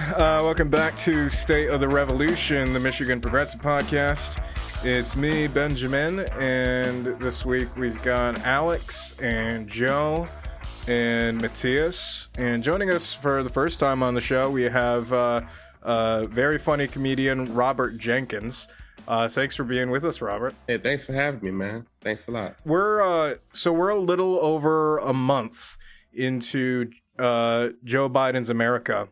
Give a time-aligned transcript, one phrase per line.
[0.00, 4.42] Uh, welcome back to State of the Revolution, the Michigan Progressive Podcast.
[4.84, 10.26] It's me, Benjamin, and this week we've got Alex and Joe
[10.88, 12.30] and Matthias.
[12.38, 15.42] And joining us for the first time on the show, we have uh,
[15.82, 18.68] uh, very funny comedian Robert Jenkins.
[19.06, 20.54] Uh, thanks for being with us, Robert.
[20.66, 21.86] Hey, thanks for having me, man.
[22.00, 22.56] Thanks a lot.
[22.64, 25.76] We're uh, so we're a little over a month
[26.12, 29.08] into uh, Joe Biden's America,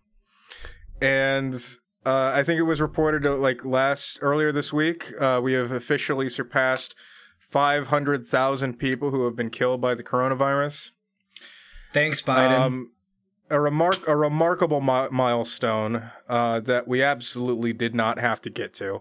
[1.00, 1.54] and
[2.04, 5.70] uh, I think it was reported uh, like last earlier this week uh, we have
[5.70, 6.94] officially surpassed
[7.38, 10.90] five hundred thousand people who have been killed by the coronavirus.
[11.92, 12.58] Thanks, Biden.
[12.58, 12.92] Um,
[13.50, 18.74] a remark a remarkable mi- milestone uh, that we absolutely did not have to get
[18.74, 19.00] to.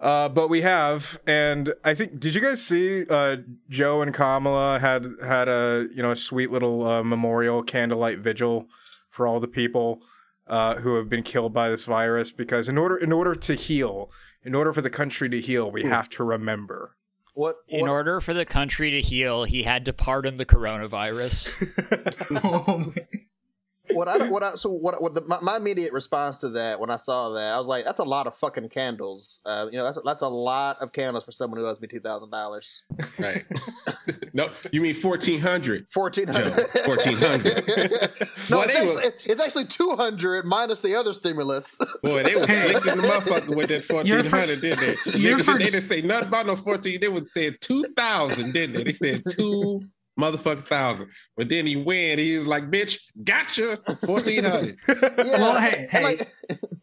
[0.00, 2.20] Uh, but we have, and I think.
[2.20, 3.36] Did you guys see uh,
[3.68, 8.68] Joe and Kamala had had a you know a sweet little uh, memorial candlelight vigil
[9.08, 10.02] for all the people
[10.46, 12.32] uh, who have been killed by this virus?
[12.32, 14.10] Because in order in order to heal,
[14.42, 16.96] in order for the country to heal, we have to remember.
[17.36, 21.50] What, In order for the country to heal, he had to pardon the coronavirus.
[22.44, 23.08] Oh, man.
[23.92, 26.90] What I what I so what what the, my, my immediate response to that when
[26.90, 29.84] I saw that I was like that's a lot of fucking candles uh, you know
[29.84, 32.82] that's that's a lot of candles for someone who owes me two thousand dollars
[33.18, 33.44] Right.
[34.32, 35.86] no, you mean 1400.
[35.92, 37.54] fourteen hundred Joe, 1400.
[38.50, 42.34] no Boy, it's actually, were- it's actually two hundred minus the other stimulus Boy, they
[42.36, 45.18] were slick the motherfucker with that 1400, didn't they?
[45.18, 47.00] you're Niggas, for- they didn't say nothing about no 14.
[47.00, 48.84] They would say 2000, didn't they?
[48.84, 49.82] They said two
[50.18, 51.08] motherfucking thousand.
[51.36, 52.18] But then he win.
[52.18, 53.78] He's like, bitch, gotcha.
[54.04, 54.78] 1400.
[54.88, 54.94] yeah
[55.38, 56.02] Well, hey, hey.
[56.02, 56.32] like,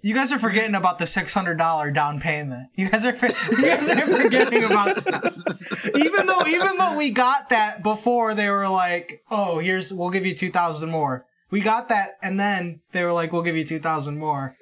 [0.01, 2.69] You guys are forgetting about the six hundred dollar down payment.
[2.75, 5.91] You guys are for- you guys are forgetting about that.
[5.95, 10.25] even though even though we got that before, they were like, "Oh, here's we'll give
[10.25, 13.63] you two thousand more." We got that, and then they were like, "We'll give you
[13.63, 14.55] two thousand more."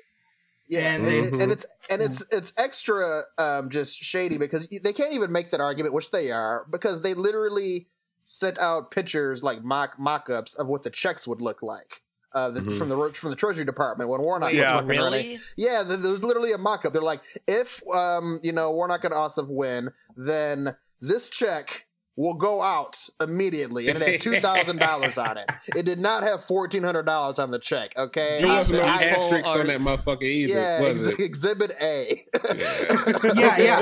[0.68, 4.68] Yeah, And and, they- and, and it's and it's it's extra um, just shady because
[4.84, 7.88] they can't even make that argument, which they are, because they literally
[8.30, 12.02] sent out pictures like mock mock-ups of what the checks would look like
[12.36, 12.78] uh, the, Mhm.
[12.78, 14.76] from the from the Treasury Department when Warnock Yeah.
[14.76, 15.18] was working on it.
[15.18, 15.40] really?
[15.58, 16.94] Yeah, th- there's literally a mock-up.
[16.94, 21.88] They're like, if um, you know Warnock and Ossoff win, then this check
[22.20, 25.50] will go out immediately, and it had two thousand dollars on it.
[25.76, 27.98] It did not have fourteen hundred dollars on the check.
[27.98, 31.24] Okay, There was no Apple asterisks are- on that motherfucker either, yeah, was ex- it?
[31.24, 32.20] Exhibit A.
[33.36, 33.80] Yeah, yeah.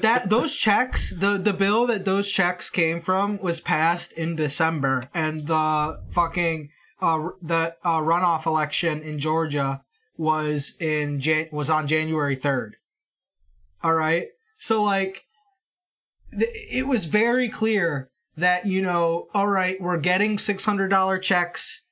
[0.00, 5.08] that those checks, the the bill that those checks came from was passed in December,
[5.12, 6.70] and the fucking
[7.02, 9.82] uh the uh, runoff election in Georgia
[10.16, 12.76] was in Jan- was on January third.
[13.84, 15.25] All right, so like, th-
[16.36, 21.82] it was very clear that you know, all right, we're getting six hundred dollar checks.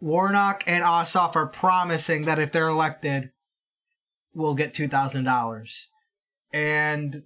[0.00, 3.30] Warnock and Ossoff are promising that if they're elected,
[4.34, 5.88] we'll get two thousand dollars
[6.52, 7.22] and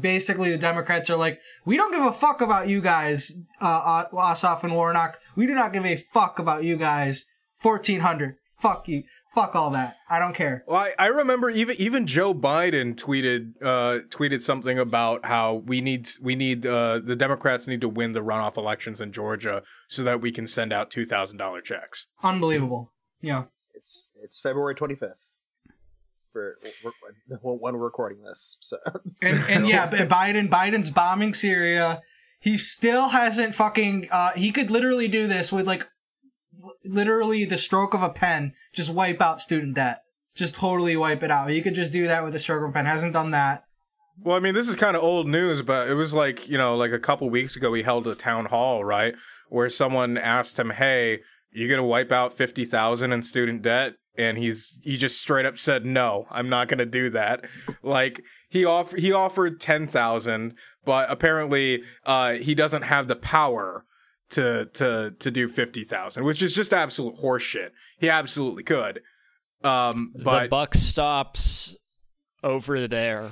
[0.00, 4.64] basically the Democrats are like, we don't give a fuck about you guys, uh, Ossoff
[4.64, 5.18] and Warnock.
[5.36, 7.24] We do not give a fuck about you guys.
[7.58, 8.36] Fourteen hundred.
[8.58, 9.02] Fuck you.
[9.34, 9.96] Fuck all that.
[10.08, 10.64] I don't care.
[10.66, 15.80] Well, I, I remember even even Joe Biden tweeted uh, tweeted something about how we
[15.82, 20.02] need we need uh, the Democrats need to win the runoff elections in Georgia so
[20.04, 22.06] that we can send out two thousand dollar checks.
[22.22, 22.92] Unbelievable.
[23.20, 23.44] Yeah.
[23.74, 25.36] it's it's February twenty fifth
[26.32, 28.56] for when when we're recording this.
[28.60, 28.76] So
[29.22, 32.00] And and yeah, Biden Biden's bombing Syria.
[32.40, 34.08] He still hasn't fucking.
[34.10, 35.88] Uh, he could literally do this with like, l-
[36.84, 38.52] literally the stroke of a pen.
[38.74, 40.02] Just wipe out student debt.
[40.34, 41.52] Just totally wipe it out.
[41.52, 42.86] You could just do that with a stroke of a pen.
[42.86, 43.62] Hasn't done that.
[44.22, 46.76] Well, I mean, this is kind of old news, but it was like you know,
[46.76, 49.14] like a couple weeks ago, he held a town hall, right,
[49.48, 54.38] where someone asked him, "Hey, you're gonna wipe out fifty thousand in student debt?" And
[54.38, 57.44] he's he just straight up said, "No, I'm not gonna do that."
[57.82, 63.84] like he off he offered ten thousand, but apparently uh, he doesn't have the power
[64.30, 67.70] to to to do fifty thousand, which is just absolute horseshit.
[67.98, 69.02] He absolutely could,
[69.62, 71.76] um, the but buck stops
[72.42, 73.22] over there.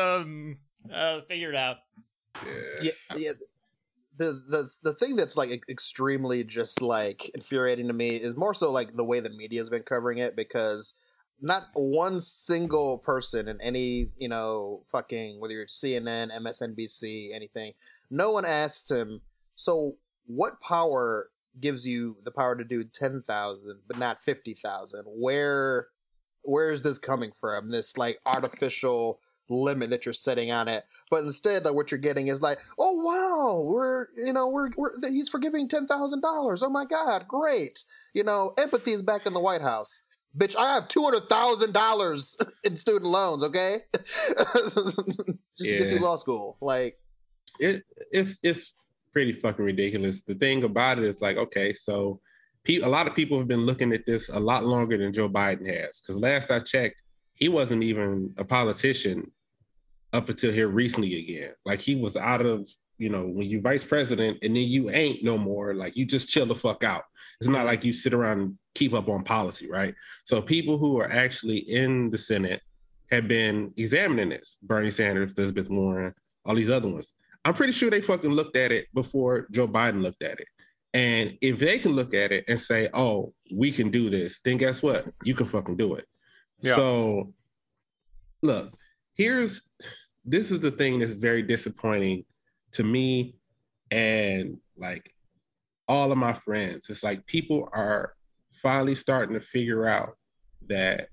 [0.00, 0.58] um,
[0.92, 1.76] uh, figure it out.
[2.80, 3.32] yeah, yeah.
[4.18, 8.70] The, the the thing that's like extremely just like infuriating to me is more so
[8.70, 10.94] like the way the media has been covering it because
[11.42, 17.72] not one single person in any you know fucking whether you're CNN, MSNBC, anything,
[18.10, 19.20] no one asked him.
[19.54, 19.92] So
[20.26, 21.28] what power
[21.60, 25.04] gives you the power to do ten thousand but not fifty thousand?
[25.06, 25.88] Where
[26.44, 27.68] where is this coming from?
[27.68, 30.84] This like artificial limit that you're setting on it.
[31.10, 34.92] But instead, like what you're getting is like, oh wow, we're you know we're, we're
[35.02, 36.62] he's forgiving ten thousand dollars.
[36.62, 37.84] Oh my god, great.
[38.14, 40.06] You know, empathy is back in the White House.
[40.36, 43.44] Bitch, I have two hundred thousand dollars in student loans.
[43.44, 46.56] Okay, just to get through law school.
[46.60, 46.98] Like,
[47.60, 48.72] it it's it's
[49.12, 50.22] pretty fucking ridiculous.
[50.22, 52.20] The thing about it is like, okay, so
[52.64, 55.28] pe- a lot of people have been looking at this a lot longer than Joe
[55.28, 56.00] Biden has.
[56.00, 57.02] Because last I checked,
[57.34, 59.30] he wasn't even a politician
[60.12, 61.52] up until here recently again.
[61.64, 62.68] Like he was out of,
[62.98, 65.74] you know, when you vice president and then you ain't no more.
[65.74, 67.04] Like you just chill the fuck out.
[67.40, 69.94] It's not like you sit around keep up on policy, right?
[70.24, 72.62] So people who are actually in the Senate
[73.10, 74.56] have been examining this.
[74.62, 76.14] Bernie Sanders, Elizabeth Warren,
[76.44, 77.14] all these other ones.
[77.44, 80.46] I'm pretty sure they fucking looked at it before Joe Biden looked at it.
[80.94, 84.58] And if they can look at it and say, oh, we can do this, then
[84.58, 85.08] guess what?
[85.24, 86.06] You can fucking do it.
[86.60, 86.76] Yeah.
[86.76, 87.32] So,
[88.42, 88.72] look,
[89.14, 89.62] here's
[90.24, 92.24] this is the thing that's very disappointing
[92.72, 93.34] to me
[93.90, 95.12] and like
[95.88, 96.86] all of my friends.
[96.88, 98.14] It's like people are
[98.62, 100.16] finally starting to figure out
[100.68, 101.08] that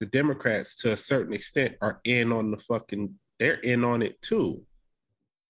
[0.00, 4.20] the Democrats, to a certain extent, are in on the fucking, they're in on it
[4.22, 4.64] too.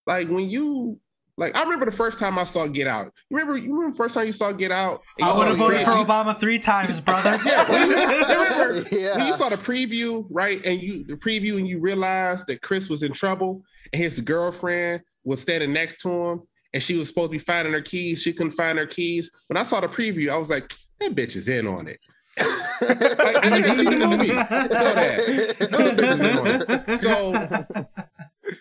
[0.07, 0.99] Like when you,
[1.39, 3.13] like, I remember the first time I saw Get Out.
[3.31, 5.01] You remember, you remember the first time you saw Get Out?
[5.21, 6.05] I would have voted for preview?
[6.05, 7.39] Obama three times, brother.
[7.47, 8.75] Yeah, when you, remember
[9.19, 10.61] when you saw the preview, right?
[10.65, 15.03] And you the preview, and you realized that Chris was in trouble, and his girlfriend
[15.25, 16.43] was standing next to him,
[16.75, 18.23] and she was supposed to be finding her keys.
[18.23, 19.31] She couldn't find her keys.
[19.49, 22.01] When I saw the preview, I was like, that bitch is in on it.
[22.83, 24.27] Like, I didn't see the movie.
[24.27, 25.39] that.
[27.01, 27.33] So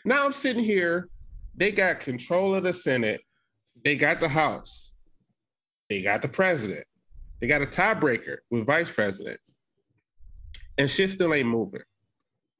[0.05, 1.09] now I'm sitting here.
[1.55, 3.21] They got control of the Senate.
[3.83, 4.93] They got the House.
[5.89, 6.85] They got the president.
[7.39, 9.39] They got a tiebreaker with vice president.
[10.77, 11.81] And shit still ain't moving.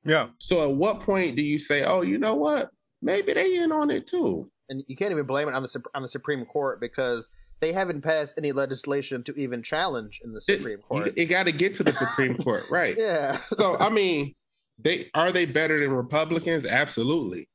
[0.03, 0.27] Yeah.
[0.39, 2.71] So at what point do you say, oh, you know what?
[3.01, 4.50] Maybe they in on it too.
[4.71, 7.29] And you can't even blame it on the on the Supreme Court because
[7.59, 11.13] they haven't passed any legislation to even challenge in the It, Supreme Court.
[11.15, 12.95] it got to get to the Supreme Court, right?
[12.97, 14.33] yeah, So I mean,
[14.79, 16.65] they are they better than Republicans?
[16.65, 17.47] Absolutely.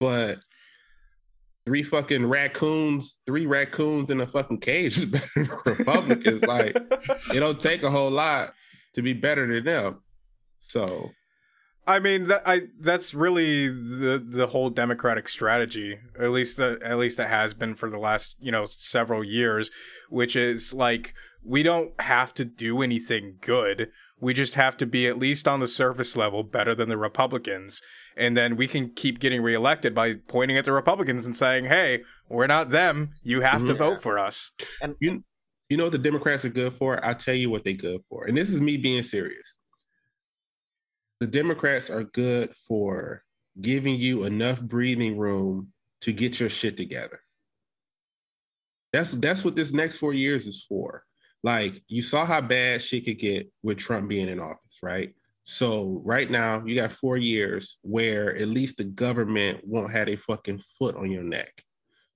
[0.00, 0.40] But
[1.64, 6.42] three fucking raccoons, three raccoons in a fucking cage is better than Republicans.
[6.42, 8.52] like it don't take a whole lot
[8.94, 10.02] to be better than them.
[10.60, 11.10] So
[11.86, 15.98] I mean, that I that's really the the whole Democratic strategy.
[16.18, 19.70] At least the, at least it has been for the last you know several years,
[20.10, 23.90] which is like we don't have to do anything good.
[24.18, 27.82] We just have to be at least on the surface level better than the Republicans,
[28.16, 32.02] and then we can keep getting reelected by pointing at the Republicans and saying, "Hey,
[32.28, 33.10] we're not them.
[33.22, 33.78] You have to Mhm.
[33.78, 34.50] vote for us."
[35.00, 35.22] you
[35.68, 37.04] you know what the Democrats are good for?
[37.04, 38.24] I'll tell you what they're good for.
[38.26, 39.56] And this is me being serious.
[41.20, 43.22] The Democrats are good for
[43.60, 45.72] giving you enough breathing room
[46.02, 47.20] to get your shit together.
[48.92, 51.04] That's that's what this next four years is for.
[51.42, 55.14] Like you saw how bad shit could get with Trump being in office, right?
[55.44, 60.16] So right now you got four years where at least the government won't have a
[60.16, 61.62] fucking foot on your neck.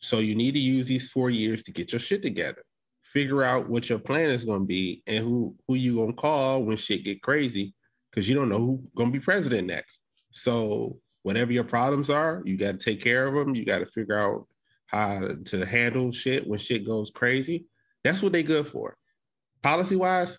[0.00, 2.64] So you need to use these four years to get your shit together.
[3.12, 6.76] Figure out what your plan is to be and who who you gonna call when
[6.76, 7.74] shit get crazy,
[8.10, 10.04] because you don't know who gonna be president next.
[10.30, 13.54] So whatever your problems are, you got to take care of them.
[13.54, 14.46] You got to figure out
[14.86, 17.66] how to handle shit when shit goes crazy.
[18.02, 18.96] That's what they good for.
[19.62, 20.38] Policy wise,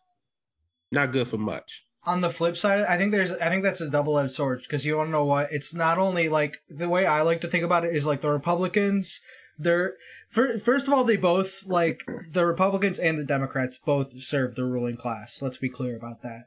[0.91, 1.85] not good for much.
[2.03, 4.85] on the flip side, I think there's I think that's a double edged sword because
[4.85, 7.85] you to know what it's not only like the way I like to think about
[7.85, 9.21] it is like the Republicans.
[9.57, 9.93] They're
[10.29, 14.95] first of all they both like the Republicans and the Democrats both serve the ruling
[14.95, 15.41] class.
[15.41, 16.45] Let's be clear about that.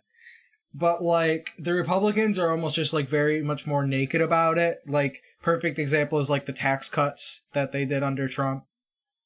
[0.74, 4.78] But like the Republicans are almost just like very much more naked about it.
[4.86, 8.64] Like perfect example is like the tax cuts that they did under Trump.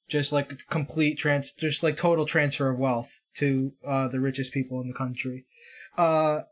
[0.08, 4.80] Just like complete trans, just like total transfer of wealth to uh, the richest people
[4.80, 5.44] in the country.
[5.98, 6.42] Uh,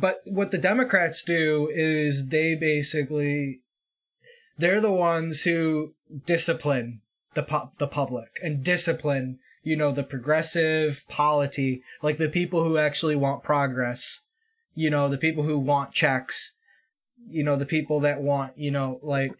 [0.00, 3.60] but what the Democrats do is they basically
[4.58, 7.00] they're the ones who discipline
[7.34, 12.78] the pu- the public and discipline you know the progressive polity like the people who
[12.78, 14.22] actually want progress
[14.76, 16.52] you know the people who want checks
[17.28, 19.32] you know the people that want you know like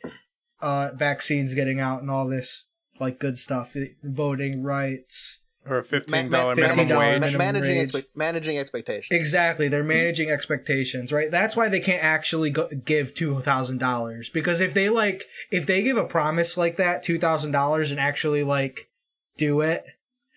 [0.61, 2.65] uh vaccines getting out and all this
[2.99, 7.21] like good stuff voting rights Or a fifteen Ma- ma- dollar minimum $15 wage.
[7.21, 9.09] ma- minimum managing expe- managing expectations.
[9.11, 11.31] Exactly, they're managing expectations, right?
[11.31, 15.67] That's why they can't actually go- give two thousand dollars because if they like, if
[15.67, 18.89] they give a promise like that, two thousand dollars, and actually like
[19.37, 19.85] do it,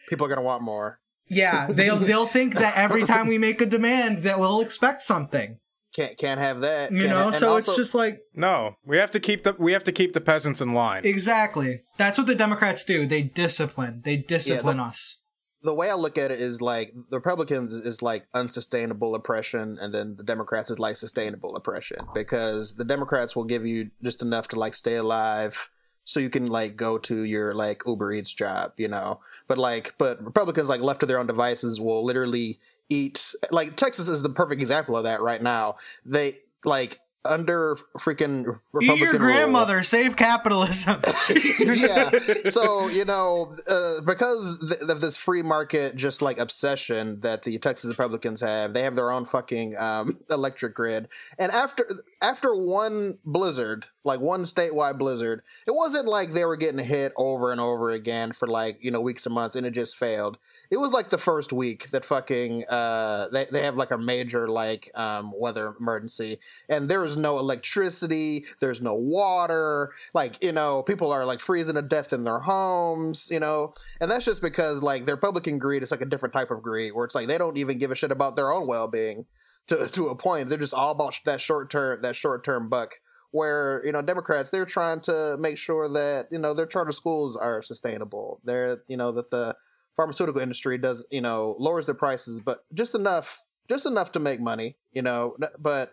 [0.09, 0.99] People are gonna want more.
[1.29, 5.57] Yeah, they'll they'll think that every time we make a demand that we'll expect something.
[5.95, 6.91] can't can't have that.
[6.91, 9.55] You Can't know, ha- and so it's just like No, we have to keep the
[9.57, 11.01] we have to keep the peasants in line.
[11.05, 11.81] exactly.
[11.97, 13.05] That's what the Democrats do.
[13.07, 14.01] They discipline.
[14.03, 15.17] They discipline us.
[15.61, 19.93] the way I look at it is like the Republicans is like unsustainable oppression, and
[19.93, 24.47] then the Democrats is like sustainable oppression because the Democrats will give you just enough
[24.49, 25.69] to like stay alive,
[26.09, 29.19] so you can like go to your like Uber Eats job, you know.
[29.47, 33.35] But like, but Republicans like left to their own devices will literally eat.
[33.51, 35.75] Like Texas is the perfect example of that right now.
[36.05, 36.33] They
[36.65, 36.99] like
[37.29, 39.83] under freaking Republican Eat your rule- grandmother.
[39.83, 40.99] Save capitalism.
[41.59, 42.09] yeah.
[42.45, 47.57] So you know, uh, because th- of this free market, just like obsession that the
[47.59, 51.07] Texas Republicans have, they have their own fucking um, electric grid.
[51.37, 51.85] And after
[52.21, 57.51] after one blizzard, like one statewide blizzard, it wasn't like they were getting hit over
[57.51, 60.37] and over again for like you know weeks and months, and it just failed.
[60.71, 64.47] It was like the first week that fucking uh, they they have like a major
[64.47, 66.37] like um, weather emergency,
[66.69, 71.75] and there is no electricity, there's no water, like you know people are like freezing
[71.75, 75.83] to death in their homes, you know, and that's just because like their Republican greed
[75.83, 77.95] is like a different type of greed where it's like they don't even give a
[77.95, 79.25] shit about their own well being
[79.69, 80.49] to to a point.
[80.49, 82.95] They're just all about that short term that short term buck.
[83.31, 87.37] Where you know Democrats, they're trying to make sure that you know their charter schools
[87.37, 88.41] are sustainable.
[88.43, 89.55] They're you know that the
[89.95, 94.39] pharmaceutical industry does you know lowers their prices, but just enough, just enough to make
[94.39, 94.77] money.
[94.93, 95.91] You know, but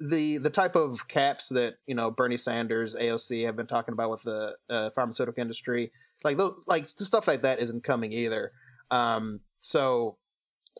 [0.00, 4.10] the the type of caps that you know Bernie Sanders, AOC have been talking about
[4.10, 5.90] with the uh, pharmaceutical industry,
[6.24, 8.50] like those, like stuff like that isn't coming either.
[8.90, 10.16] Um, so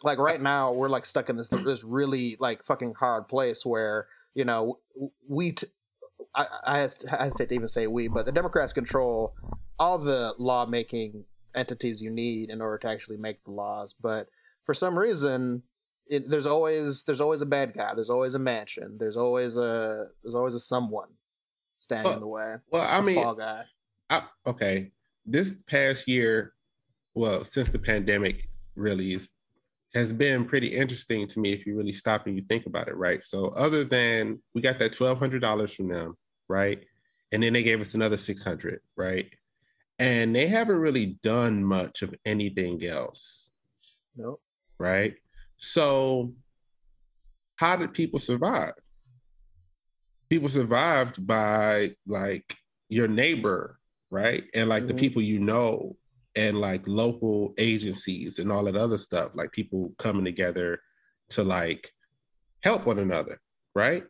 [0.04, 4.06] like right now we're like stuck in this this really like fucking hard place where
[4.34, 4.78] you know
[5.28, 5.66] we t-
[6.34, 9.34] I, I I hesitate to even say we, but the Democrats control
[9.78, 11.24] all the lawmaking
[11.54, 13.92] entities you need in order to actually make the laws.
[13.92, 14.28] But
[14.64, 15.62] for some reason,
[16.10, 17.94] it, there's always there's always a bad guy.
[17.94, 18.98] There's always a Manchin.
[18.98, 21.08] There's always a there's always a someone
[21.78, 22.56] standing in the way.
[22.70, 23.64] Well, I mean, fall guy.
[24.10, 24.90] I, okay,
[25.26, 26.54] this past year,
[27.14, 29.28] well, since the pandemic really is,
[29.94, 32.96] has been pretty interesting to me if you really stop and you think about it,
[32.96, 33.24] right?
[33.24, 36.16] So, other than we got that twelve hundred dollars from them,
[36.48, 36.82] right,
[37.32, 39.30] and then they gave us another six hundred, right,
[39.98, 43.50] and they haven't really done much of anything else,
[44.16, 44.40] Nope.
[44.78, 45.14] right?
[45.58, 46.34] So,
[47.56, 48.74] how did people survive?
[50.30, 52.56] People survived by like
[52.88, 54.44] your neighbor, right?
[54.54, 54.98] And like the Mhm.
[54.98, 55.96] people you know,
[56.36, 60.80] and like local agencies and all that other stuff, like people coming together
[61.30, 61.90] to like
[62.62, 63.40] help one another,
[63.74, 64.04] right?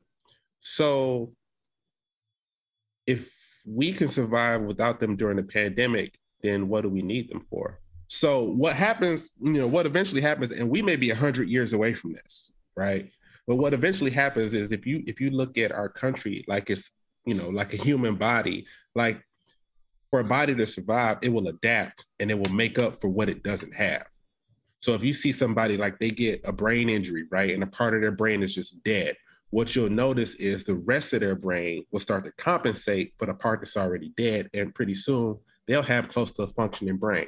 [0.61, 1.35] So,
[3.07, 3.33] if
[3.65, 7.81] we can survive without them during the pandemic, then what do we need them for?
[8.09, 11.95] So what happens, you know, what eventually happens, and we may be hundred years away
[11.95, 13.11] from this, right?
[13.47, 16.91] But what eventually happens is if you if you look at our country like it's,
[17.27, 19.23] you know, like a human body, like
[20.11, 23.29] for a body to survive, it will adapt and it will make up for what
[23.29, 24.07] it doesn't have.
[24.81, 27.95] So if you see somebody like they get a brain injury, right, and a part
[27.95, 29.17] of their brain is just dead,
[29.51, 33.35] what you'll notice is the rest of their brain will start to compensate for the
[33.35, 37.27] part that's already dead, and pretty soon they'll have close to a functioning brain.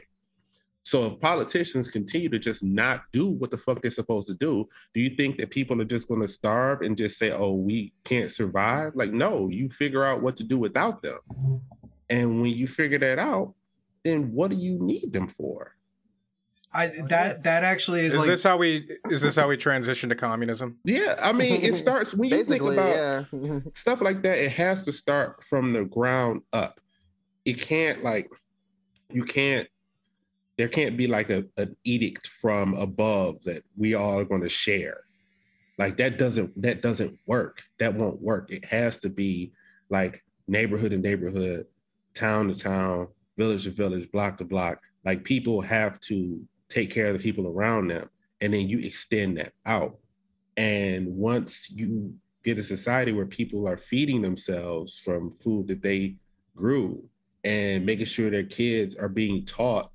[0.82, 4.66] So if politicians continue to just not do what the fuck they're supposed to do,
[4.94, 7.92] do you think that people are just going to starve and just say, "Oh, we
[8.04, 8.92] can't survive"?
[8.94, 11.20] Like, no, you figure out what to do without them.
[12.08, 13.54] And when you figure that out,
[14.04, 15.76] then what do you need them for?
[16.72, 19.56] I oh, that that actually is, Is like this how we is this how we
[19.56, 20.78] transition to communism?
[20.84, 23.58] Yeah, I mean, it starts when you Basically, think about yeah.
[23.74, 24.38] stuff like that.
[24.38, 26.80] It has to start from the ground up.
[27.44, 28.30] It can't like
[29.10, 29.68] you can't.
[30.60, 34.48] There can't be like a, an edict from above that we all are going to
[34.50, 35.04] share.
[35.78, 37.62] Like that doesn't that doesn't work.
[37.78, 38.52] That won't work.
[38.52, 39.52] It has to be
[39.88, 41.64] like neighborhood to neighborhood,
[42.12, 44.82] town to town, village to village, block to block.
[45.02, 48.10] Like people have to take care of the people around them,
[48.42, 49.96] and then you extend that out.
[50.58, 52.12] And once you
[52.44, 56.16] get a society where people are feeding themselves from food that they
[56.54, 57.02] grew
[57.44, 59.90] and making sure their kids are being taught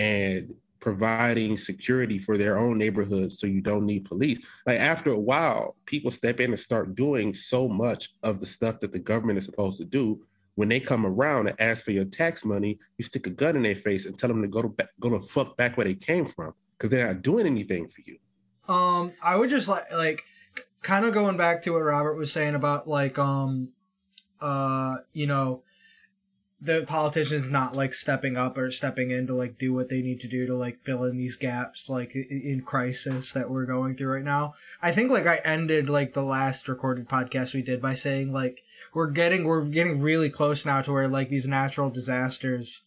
[0.00, 4.38] and providing security for their own neighborhoods so you don't need police.
[4.66, 8.80] Like after a while, people step in and start doing so much of the stuff
[8.80, 10.22] that the government is supposed to do.
[10.54, 13.62] When they come around and ask for your tax money, you stick a gun in
[13.62, 15.94] their face and tell them to go to ba- go to fuck back where they
[15.94, 18.18] came from because they're not doing anything for you.
[18.74, 20.24] Um, I would just like like
[20.82, 23.68] kind of going back to what Robert was saying about like um
[24.40, 25.62] uh you know
[26.62, 30.20] the politicians not like stepping up or stepping in to like do what they need
[30.20, 34.12] to do to like fill in these gaps like in crisis that we're going through
[34.12, 34.52] right now.
[34.82, 38.62] I think like I ended like the last recorded podcast we did by saying like
[38.92, 42.82] we're getting we're getting really close now to where like these natural disasters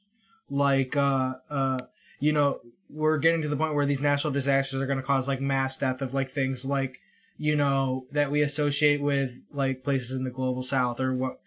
[0.50, 1.80] like uh uh
[2.20, 5.27] you know we're getting to the point where these natural disasters are going to cause
[5.27, 7.00] like mass death of like things like
[7.38, 11.39] you know that we associate with like places in the global south or what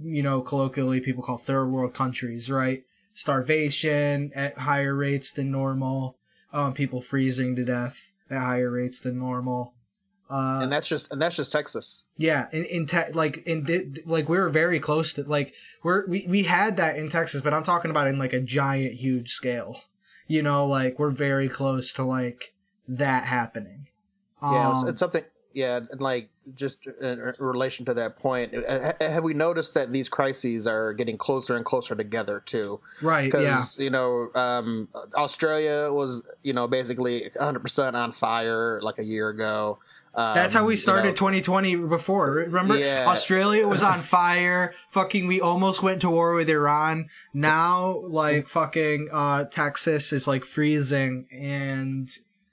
[0.00, 6.16] you know colloquially people call third world countries right starvation at higher rates than normal
[6.52, 9.74] um people freezing to death at higher rates than normal
[10.30, 12.04] uh and that's just and that's just Texas.
[12.16, 16.06] yeah, in in te- like in di- like we were very close to like we're
[16.06, 19.32] we we had that in Texas, but I'm talking about in like a giant, huge
[19.32, 19.78] scale.
[20.26, 22.54] You know, like we're very close to like
[22.88, 23.88] that happening.
[24.40, 25.24] Yeah, it's, Um, it's something.
[25.52, 29.92] Yeah, and like just in in relation to that point, uh, have we noticed that
[29.92, 32.80] these crises are getting closer and closer together too?
[33.02, 33.24] right.
[33.24, 33.28] Yeah.
[33.40, 39.04] Because you know, um, Australia was you know basically 100 percent on fire like a
[39.04, 39.78] year ago.
[40.14, 42.34] Um, That's how we you started know, 2020 before.
[42.34, 43.06] Remember, Yeah.
[43.08, 44.74] Australia was on fire.
[44.90, 47.08] fucking, we almost went to war with Iran.
[47.32, 52.10] Now, like, fucking, uh, Texas is like freezing and,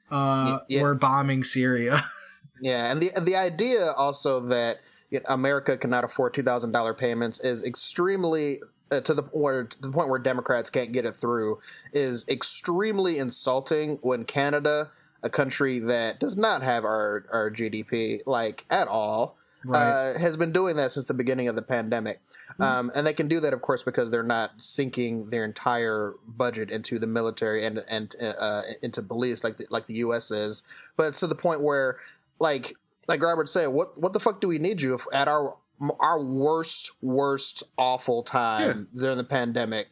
[0.10, 0.82] uh, yeah.
[0.82, 2.02] we're bombing Syria.
[2.62, 6.94] Yeah, and the the idea also that you know, America cannot afford two thousand dollar
[6.94, 8.58] payments is extremely
[8.92, 11.60] uh, to the where to the point where Democrats can't get it through
[11.94, 14.90] is extremely insulting when Canada,
[15.24, 19.38] a country that does not have our our GDP like at all,
[19.74, 22.20] uh, has been doing that since the beginning of the pandemic.
[22.60, 26.72] Um, and they can do that, of course, because they're not sinking their entire budget
[26.72, 30.32] into the military and and uh, into police like the, like the U.S.
[30.32, 30.64] is.
[30.98, 31.98] But it's to the point where,
[32.40, 32.74] like
[33.08, 35.56] like Robert said, what what the fuck do we need you if at our
[36.00, 39.88] our worst worst awful time during the pandemic,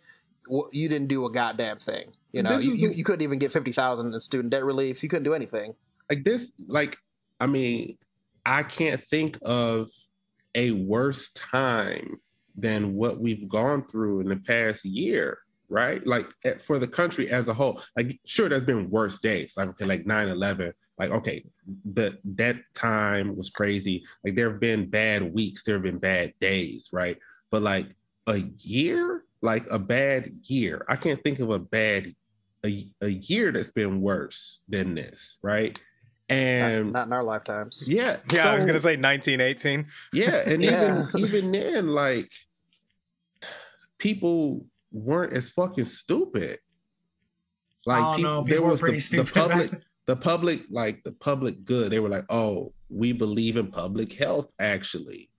[0.71, 2.05] you didn't do a goddamn thing.
[2.33, 5.01] You know, you, you, you couldn't even get fifty thousand in student debt relief.
[5.01, 5.73] You couldn't do anything.
[6.09, 6.97] like this like
[7.39, 7.97] i mean
[8.45, 9.89] i can't think of
[10.55, 12.19] a worse time
[12.55, 16.27] than what we've gone through in the past year right like
[16.61, 20.05] for the country as a whole like sure there's been worse days like okay like
[20.05, 21.43] 9-11 like okay
[21.85, 26.33] but that time was crazy like there have been bad weeks there have been bad
[26.39, 27.17] days right
[27.51, 27.87] but like
[28.27, 32.13] a year like a bad year i can't think of a bad
[32.65, 35.83] a, a year that's been worse than this right
[36.29, 37.87] and not in our lifetimes.
[37.87, 39.85] yeah Yeah, I was gonna say 1918.
[40.11, 41.05] yeah and Yeah.
[41.15, 42.31] even even then like
[43.97, 46.59] people weren't as fucking stupid
[47.85, 49.71] like oh no, there people were was the, the public
[50.07, 54.49] the public like the public good they were like oh we believe in public health
[54.59, 55.29] actually.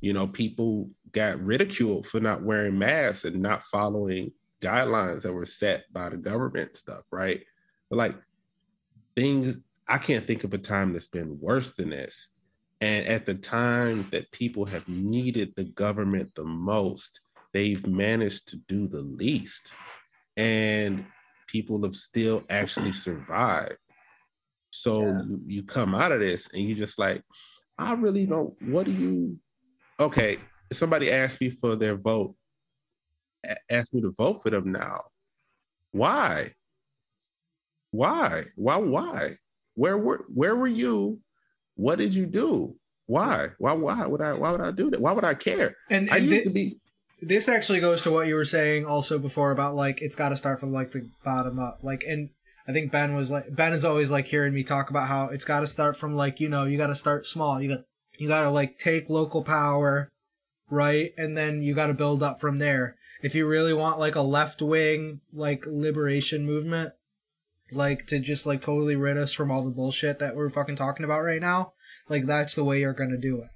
[0.00, 5.46] You know people got ridiculed for not wearing masks and not following guidelines that were
[5.46, 7.42] set by the government stuff right?
[7.88, 8.16] But like
[9.16, 12.28] things i can't think of a time that's been worse than this.
[12.80, 17.20] And at the time that people have needed the government the most
[17.52, 19.72] they've managed to do the least.
[20.36, 21.04] And
[21.46, 23.76] people have still actually survived
[24.70, 25.22] so Yeah.
[25.22, 27.22] you, you come out of this and you just like
[27.78, 29.38] i really don't what do you
[29.98, 30.38] okay
[30.72, 32.34] somebody asked me for their vote
[33.44, 35.00] a- asked me to vote for them now.
[35.92, 36.52] Why?
[37.90, 38.44] Why?
[38.56, 39.38] Why why?
[39.74, 41.20] Where were where were you?
[41.74, 42.76] What did you do?
[43.06, 43.48] Why?
[43.58, 45.00] Why why would i why would i do that?
[45.00, 45.76] Why would i care?
[45.88, 46.76] And, i used thi- to be
[47.22, 50.36] this actually goes to what you were saying also before about like it's got to
[50.36, 51.82] start from like the bottom up.
[51.82, 52.30] Like and
[52.70, 55.44] i think ben was like ben is always like hearing me talk about how it's
[55.44, 57.60] got to start from like you know you got to start small.
[57.60, 57.84] You got
[58.18, 60.10] you got to like take local power
[60.70, 61.12] right?
[61.18, 62.96] And then you got to build up from there.
[63.22, 66.92] If you really want like a left wing like liberation movement
[67.72, 71.04] like to just like totally rid us from all the bullshit that we're fucking talking
[71.04, 71.72] about right now
[72.08, 73.50] like that's the way you're gonna do it.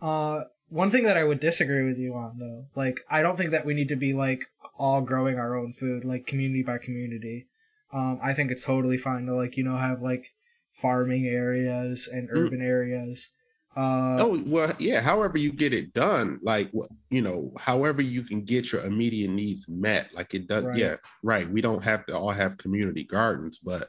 [0.00, 3.50] Uh one thing that I would disagree with you on though, like I don't think
[3.50, 4.46] that we need to be like
[4.78, 7.46] all growing our own food, like community by community.
[7.92, 10.34] Um, I think it's totally fine to like you know have like
[10.72, 12.32] farming areas and Mm.
[12.32, 13.30] urban areas.
[13.76, 16.70] Uh, oh well yeah however you get it done like
[17.10, 20.76] you know however you can get your immediate needs met like it does Right.
[20.78, 23.88] yeah right we don't have to all have community gardens but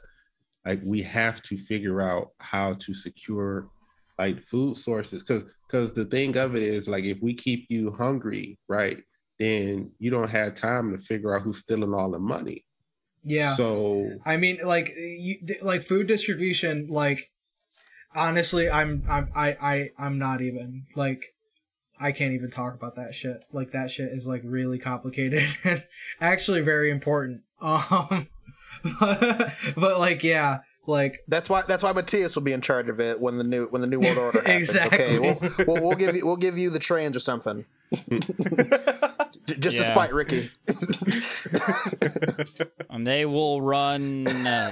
[0.66, 3.70] like we have to figure out how to secure
[4.18, 7.90] like food sources because because the thing of it is like if we keep you
[7.92, 9.02] hungry right
[9.38, 12.64] then you don't have time to figure out who's stealing all the money
[13.24, 13.54] yeah.
[13.54, 16.86] so I mean, like, you, like food distribution.
[16.88, 17.30] Like,
[18.14, 21.34] honestly, I'm, I'm, I, I, I'm not even like,
[22.00, 23.44] I can't even talk about that shit.
[23.52, 25.82] Like that shit is like really complicated and
[26.20, 27.42] actually very important.
[27.60, 28.28] Um,
[29.00, 33.00] but, but like yeah, like That's why that's why Matthias will be in charge of
[33.00, 34.74] it when the new when the new world order happens.
[34.74, 35.04] Exactly.
[35.04, 37.64] Okay, we'll, we'll, we'll give you we'll give you the trains or something.
[39.46, 39.90] J- Just to Yeah.
[39.92, 40.50] spite Ricky.
[42.90, 44.70] And they will run uh,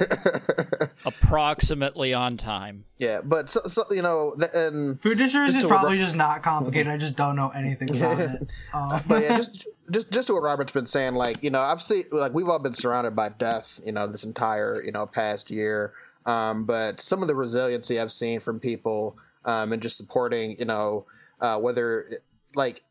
[1.04, 2.84] approximately on time.
[2.98, 6.16] yeah, but so, so you know, th- and food distributors Just is probably rubber- just
[6.16, 6.88] not complicated.
[6.90, 8.52] I just don't know anything about it.
[8.74, 11.82] Um, but yeah, just just just to what Robert's been saying, like you know, I've
[11.82, 15.50] seen like we've all been surrounded by death, you know, this entire you know past
[15.50, 15.92] year.
[16.24, 20.64] Um, but some of the resiliency I've seen from people um, and just supporting, you
[20.64, 21.06] know,
[21.40, 22.08] uh, whether
[22.56, 22.82] like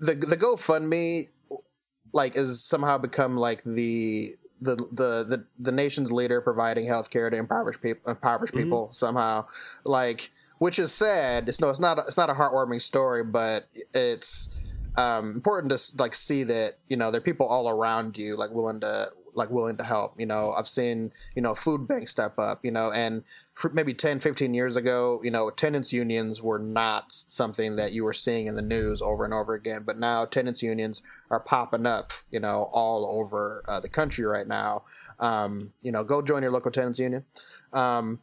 [0.00, 1.28] the the GoFundMe
[2.12, 7.36] like is somehow become like the the the the, the nation's leader providing healthcare to
[7.36, 8.62] impoverished people impoverished Mhm.
[8.64, 9.46] people somehow
[9.84, 14.58] like which is sad it's no it's not it's not a heartwarming story but it's
[14.96, 18.50] um important to like see that you know there are people all around you like
[18.50, 19.10] willing to
[19.40, 20.52] like willing to help you know?
[20.52, 22.92] I've seen you know food banks step up you know?
[22.92, 23.24] And
[23.72, 28.12] maybe 10 15 years ago you know tenants unions were not something that you were
[28.12, 29.82] seeing in the news over and over again.
[29.84, 34.46] But now tenants unions are popping up you know all over uh, the country right
[34.46, 34.84] now.
[35.18, 37.24] Um, you know go join your local tenants union.
[37.72, 38.20] Um,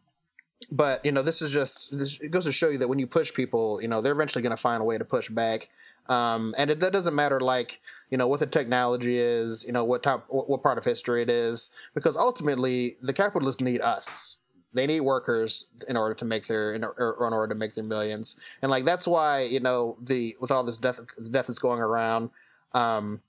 [0.72, 3.08] but you know this is just this it goes to show you that when you
[3.08, 5.70] push people you know they're eventually going to find a way to push back
[6.10, 9.84] um, and it, that doesn't matter like you know what the technology is you know
[9.84, 14.38] what type what, what part of history it is because ultimately the capitalists need us.
[14.74, 17.84] They need workers in order to make their in, or in order to make their
[17.84, 18.39] millions.
[18.62, 21.00] And like that's why you know the with all this death
[21.32, 22.30] death that's going around
[22.74, 23.22] um,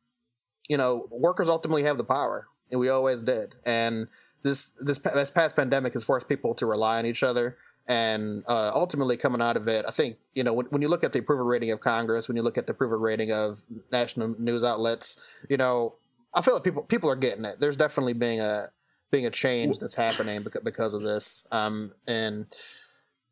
[0.68, 3.54] you know workers ultimately have the power and we always did.
[3.64, 4.08] And
[4.42, 7.56] this this this past pandemic has forced people to rely on each other
[7.88, 11.04] and uh, ultimately coming out of it i think you know when, when you look
[11.04, 13.58] at the approval rating of congress when you look at the approval rating of
[13.90, 15.94] national news outlets you know
[16.34, 17.58] i feel like people people are getting it.
[17.58, 18.68] There's definitely being a
[19.10, 22.46] being a change that's happening because, because of this um and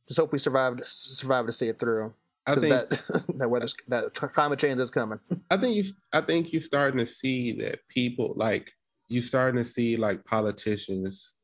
[0.09, 2.13] just hope we survived survive to see it through
[2.47, 5.19] I think that that weather's that climate change is coming.
[5.51, 8.71] I think you I think you're starting to see that people like
[9.09, 11.35] you're starting to see like politicians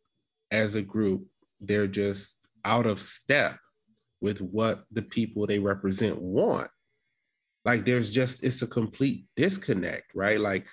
[0.53, 1.25] as a group,
[1.61, 3.59] they're just out of step
[4.21, 6.69] with what the people they represent want.
[7.65, 10.41] Like there's just it's a complete disconnect, right?
[10.41, 10.67] Like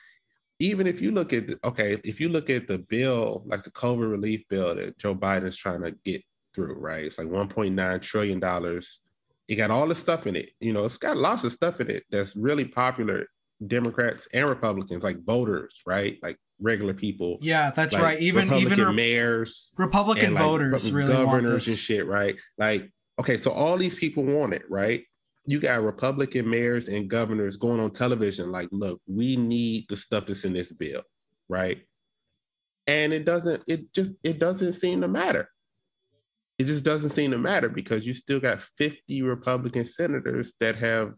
[0.60, 3.72] even if you look at the, okay, if you look at the bill, like the
[3.72, 6.22] COVID relief bill that Joe Biden is trying to get
[6.54, 7.06] through, right?
[7.06, 9.00] It's like 1.9 trillion dollars.
[9.48, 10.50] It got all the stuff in it.
[10.60, 13.26] You know, it's got lots of stuff in it that's really popular
[13.66, 16.18] Democrats and Republicans, like voters, right?
[16.22, 17.38] Like regular people.
[17.42, 18.20] yeah, that's like right.
[18.20, 22.36] Even Republican even re- mayors Republican like voters really want governors and shit, right?
[22.58, 25.04] Like, okay, so all these people want it, right?
[25.46, 30.28] You got Republican mayors and governors going on television, like, look, we need the stuff
[30.28, 31.02] that's in this bill,
[31.48, 31.80] right?
[32.88, 35.50] And it doesn't, it just, it doesn't seem to matter.
[36.58, 41.14] It just doesn't seem to matter because you still got 50 Republican senators that have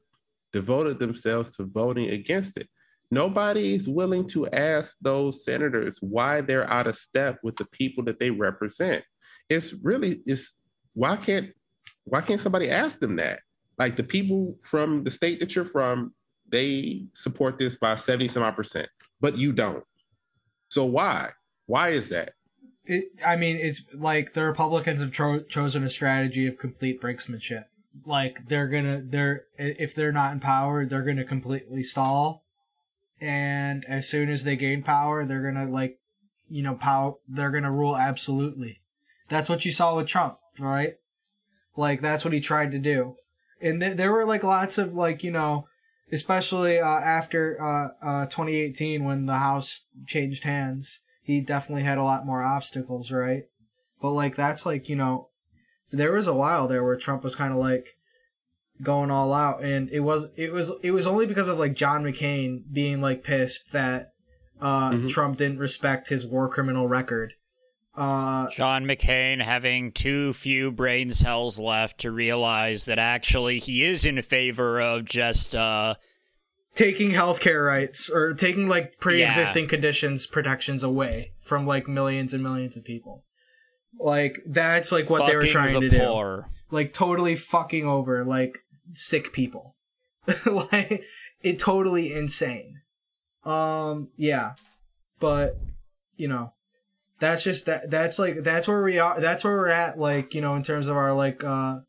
[0.53, 2.67] devoted themselves to voting against it.
[3.09, 8.03] Nobody is willing to ask those senators why they're out of step with the people
[8.05, 9.03] that they represent.
[9.49, 10.61] It's really it's
[10.93, 11.51] why can't
[12.05, 13.41] why can't somebody ask them that?
[13.77, 16.13] Like the people from the state that you're from,
[16.47, 18.87] they support this by 70 some odd percent,
[19.19, 19.83] but you don't.
[20.69, 21.31] So why?
[21.65, 22.33] Why is that?
[22.85, 27.65] It, I mean, it's like the Republicans have cho- chosen a strategy of complete brinksmanship.
[28.05, 32.45] Like they're gonna, they're if they're not in power, they're gonna completely stall,
[33.19, 35.99] and as soon as they gain power, they're gonna like,
[36.49, 37.15] you know, power.
[37.27, 38.81] They're gonna rule absolutely.
[39.27, 40.95] That's what you saw with Trump, right?
[41.75, 43.15] Like that's what he tried to do,
[43.61, 45.67] and th- there were like lots of like you know,
[46.11, 52.03] especially uh, after uh, uh, 2018 when the House changed hands he definitely had a
[52.03, 53.43] lot more obstacles, right?
[54.01, 55.29] But like that's like, you know,
[55.91, 57.87] there was a while there where Trump was kind of like
[58.81, 62.03] going all out and it was it was it was only because of like John
[62.03, 64.13] McCain being like pissed that
[64.59, 65.09] uh Mhm.
[65.09, 67.33] Trump didn't respect his war criminal record.
[67.95, 74.05] Uh John McCain having too few brain cells left to realize that actually he is
[74.05, 75.95] in favor of just uh
[76.73, 82.77] taking healthcare rights or taking like pre-existing conditions protections away from like millions and millions
[82.77, 83.25] of people.
[83.99, 85.99] Like that's like what they were trying the to do.
[85.99, 86.49] poor.
[86.71, 88.57] like totally fucking over like
[88.93, 89.75] sick people
[90.45, 91.03] like
[91.43, 92.81] it totally insane
[93.43, 94.53] um yeah
[95.19, 95.55] but
[96.15, 96.53] you know
[97.19, 100.41] that's just that that's like that's where we are that's where we're at like you
[100.41, 101.79] know in terms of our like uh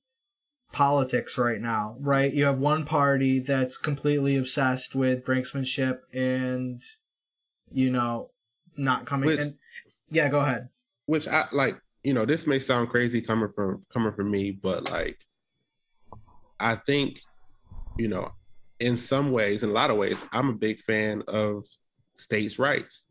[0.72, 2.32] politics right now, right?
[2.32, 6.82] You have one party that's completely obsessed with brinksmanship and,
[7.70, 8.30] you know,
[8.76, 9.26] not coming.
[9.26, 9.54] Which- and
[10.10, 10.70] yeah, go ahead.
[11.04, 14.90] which I like, you know, this may sound crazy coming from coming from me, but
[14.90, 15.18] like
[16.58, 17.20] I think,
[17.98, 18.32] you know,
[18.80, 21.64] in some ways, in a lot of ways, I'm a big fan of
[22.14, 23.06] states' rights.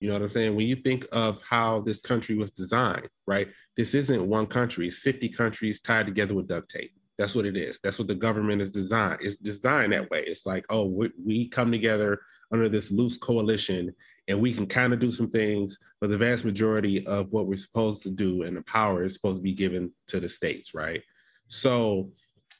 [0.00, 0.56] You know what I'm saying?
[0.56, 3.48] When you think of how this country was designed, right?
[3.76, 6.92] This isn't one country, it's 50 countries tied together with duct tape.
[7.18, 7.78] That's what it is.
[7.84, 9.18] That's what the government is designed.
[9.20, 10.24] It's designed that way.
[10.26, 13.94] It's like, oh, we, we come together under this loose coalition
[14.30, 17.56] and we can kind of do some things, but the vast majority of what we're
[17.56, 21.02] supposed to do and the power is supposed to be given to the states, right?
[21.48, 22.10] So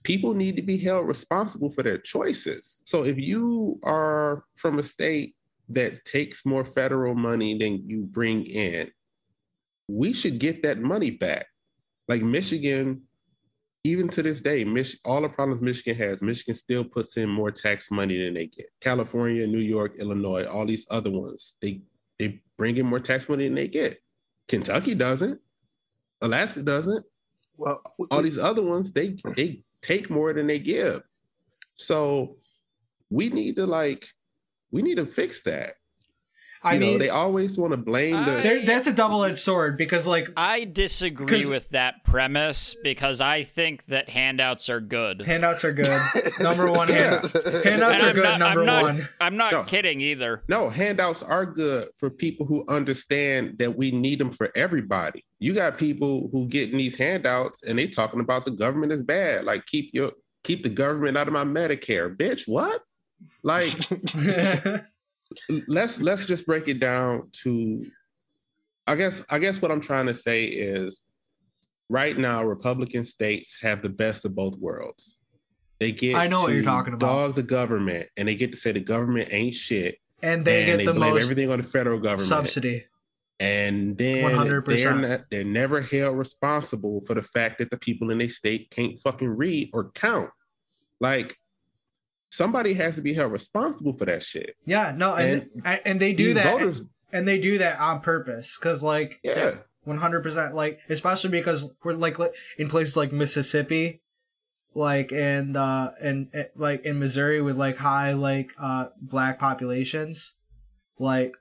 [0.02, 2.82] people need to be held responsible for their choices.
[2.84, 5.34] So if you are from a state
[5.68, 8.90] that takes more federal money than you bring in,
[9.88, 11.46] we should get that money back.
[12.08, 13.02] Like Michigan,
[13.84, 17.50] even to this day, Mich- all the problems Michigan has, Michigan still puts in more
[17.50, 18.66] tax money than they get.
[18.80, 21.82] California, New York, Illinois, all these other ones, they
[22.18, 23.98] they bring in more tax money than they get.
[24.48, 25.40] Kentucky doesn't.
[26.20, 27.04] Alaska doesn't.
[27.56, 31.02] Well, we- All these other ones, they they take more than they give.
[31.76, 32.36] So
[33.08, 34.06] we need to like
[34.70, 35.74] we need to fix that.
[36.62, 39.24] I you mean, know, they always want to blame the I- there, that's a double
[39.24, 44.80] edged sword because, like, I disagree with that premise because I think that handouts are
[44.80, 45.22] good.
[45.22, 45.88] handouts are good.
[46.40, 46.96] Number one, Yeah.
[46.96, 47.32] hand,
[47.64, 48.22] handouts And are I'm good.
[48.24, 49.00] not- number I'm not- one.
[49.22, 49.62] I'm not No.
[49.64, 50.42] kidding either.
[50.48, 55.24] No, handouts are good for people who understand that we need them for everybody.
[55.38, 59.44] You got people who getting these handouts and they talking about the government is bad.
[59.44, 60.12] Like keep your
[60.44, 62.14] keep the government out of my Medicare.
[62.14, 62.82] Bitch, what?
[63.42, 63.72] Like
[65.68, 67.84] let's let's just break it down to
[68.86, 71.04] I guess I guess what I'm trying to say is
[71.88, 75.18] right now Republican states have the best of both worlds.
[75.78, 77.06] They get I know what you're talking about.
[77.06, 80.80] Dog the government and they get to say the government ain't shit and they and
[80.80, 82.28] get the blame most everything on the federal government.
[82.28, 82.84] subsidy.
[83.38, 84.66] And then 100%.
[84.66, 88.70] they're not, they're never held responsible for the fact that the people in their state
[88.70, 90.28] can't fucking read or count.
[91.00, 91.38] Like
[92.30, 94.54] somebody has to be held responsible for that shit.
[94.64, 96.80] Yeah, no, and and, and they do that, voters,
[97.12, 101.70] and they do that on purpose because, like, yeah, one hundred percent, like, especially because
[101.84, 102.16] we're like
[102.58, 104.00] in places like Mississippi,
[104.74, 110.34] like and uh and uh, like in Missouri with like high like uh black populations,
[110.98, 111.34] like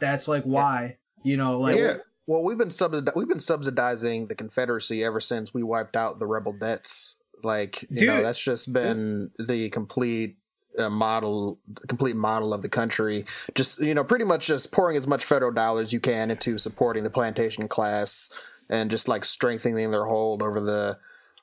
[0.00, 1.94] that's like why you know like yeah.
[2.26, 6.26] Well, we've been subsidi- we've been subsidizing the Confederacy ever since we wiped out the
[6.26, 7.18] rebel debts.
[7.44, 10.36] Like, you know, that's just been the complete
[10.78, 13.24] uh, model, complete model of the country.
[13.54, 17.04] Just you know, pretty much just pouring as much federal dollars you can into supporting
[17.04, 18.30] the plantation class
[18.70, 20.98] and just like strengthening their hold over the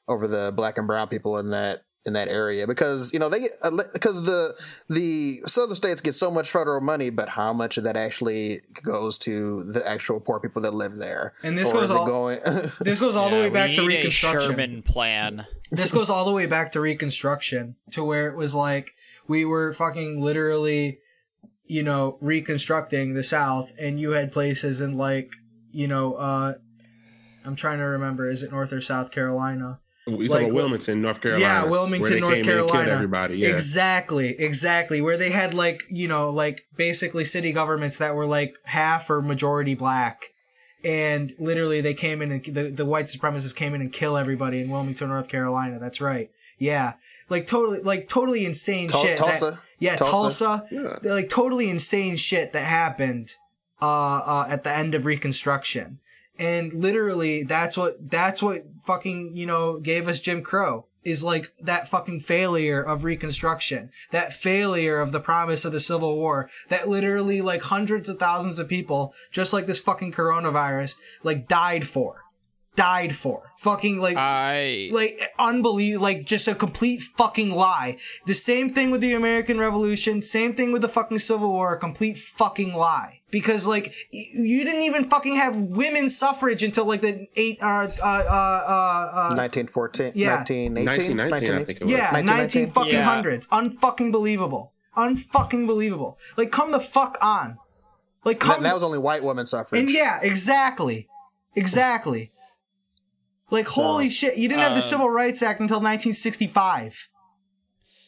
[0.08, 3.48] over the black and brown people in that in that area because you know they
[3.94, 4.54] because the
[4.90, 9.20] the southern states get so much federal money but how much of that actually goes
[9.20, 12.08] to the actual poor people that live there and this or goes is it all
[12.08, 12.40] going
[12.80, 14.52] this goes all the way back to Reconstruction.
[14.52, 15.46] Sherman plan.
[15.72, 18.94] this goes all the way back to Reconstruction to where it was like
[19.28, 21.00] we were fucking literally,
[21.66, 25.34] you know, reconstructing the South, and you had places in like,
[25.72, 26.56] you know, uh,
[27.46, 29.80] I'm trying to remember, is it North or South Carolina?
[30.08, 31.46] We Like, talking about Wilmington, North Carolina.
[31.46, 32.92] Yeah, where Wilmington, they North came in and Carolina.
[32.94, 33.50] Everybody, yeah.
[33.50, 35.02] Exactly, exactly.
[35.02, 39.22] Where they had like, you know, like basically city governments that were like half or
[39.22, 40.34] majority black.
[40.84, 44.62] And literally they came in and the, the white supremacists came in and kill everybody
[44.62, 45.78] in Wilmington, North Carolina.
[45.78, 46.32] That's right.
[46.58, 46.94] Yeah.
[47.30, 49.18] Like totally, like totally insane Tul- shit.
[49.20, 50.46] that- Tulsa yeah, Tulsa?
[50.46, 50.66] Tulsa.
[51.04, 51.12] Yeah.
[51.14, 53.36] Like totally insane shit that happened,
[53.82, 56.00] uh, uh, at the end of Reconstruction.
[56.42, 60.88] And literally, that's what, that's what fucking, you know, gave us Jim Crow.
[61.04, 63.90] Is like that fucking failure of Reconstruction.
[64.12, 66.48] That failure of the promise of the Civil War.
[66.70, 71.88] That literally, like, hundreds of thousands of people, just like this fucking coronavirus, like, died
[71.88, 72.21] for.
[72.76, 73.52] Died for.
[73.60, 79.02] Fucking, like, I like unbelievable like just a complete fucking lie the same thing with
[79.02, 83.68] the american revolution same thing with the fucking civil war a complete fucking lie because
[83.68, 88.64] like you didn't even fucking have women's suffrage until like the eight uh uh uh
[88.68, 90.38] uh, uh 1914 Yeah.
[90.38, 91.92] 1918 1919, I think it was.
[91.92, 92.72] yeah 19 1919?
[92.72, 93.04] fucking Yeah.
[93.04, 97.58] hundreds unfucking believable unfucking believable like come the fuck on
[98.26, 101.08] like That, come that was only white women suffrage and yeah, exactly.
[101.56, 102.32] Exactly.
[103.52, 107.10] Like, holy shit, you didn't have the uh, Civil Rights Act until 1965.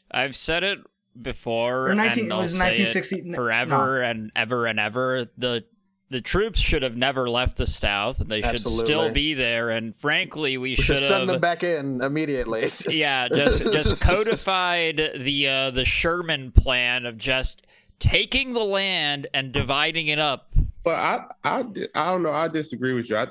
[0.09, 0.79] I've said it
[1.19, 5.27] before, Or 19 and I'll was it say 1960 it forever and ever and ever.
[5.37, 5.65] The
[6.09, 8.85] the troops should have never left the South, and they should Absolutely.
[8.85, 9.71] still be there.
[9.71, 12.61] And frankly, we, We should should send them back in immediately.
[12.89, 17.65] yeah, just just codified the uh, the Sherman plan of just
[17.99, 20.53] taking the land and dividing it up.
[20.83, 21.59] But I, I,
[21.95, 22.31] I don't know.
[22.33, 23.17] I disagree with you.
[23.17, 23.27] I,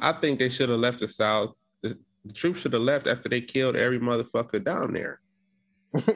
[0.00, 1.54] I think they should have left the South.
[1.82, 5.20] The, the troops should have left after they killed every motherfucker down there.
[5.94, 6.06] like,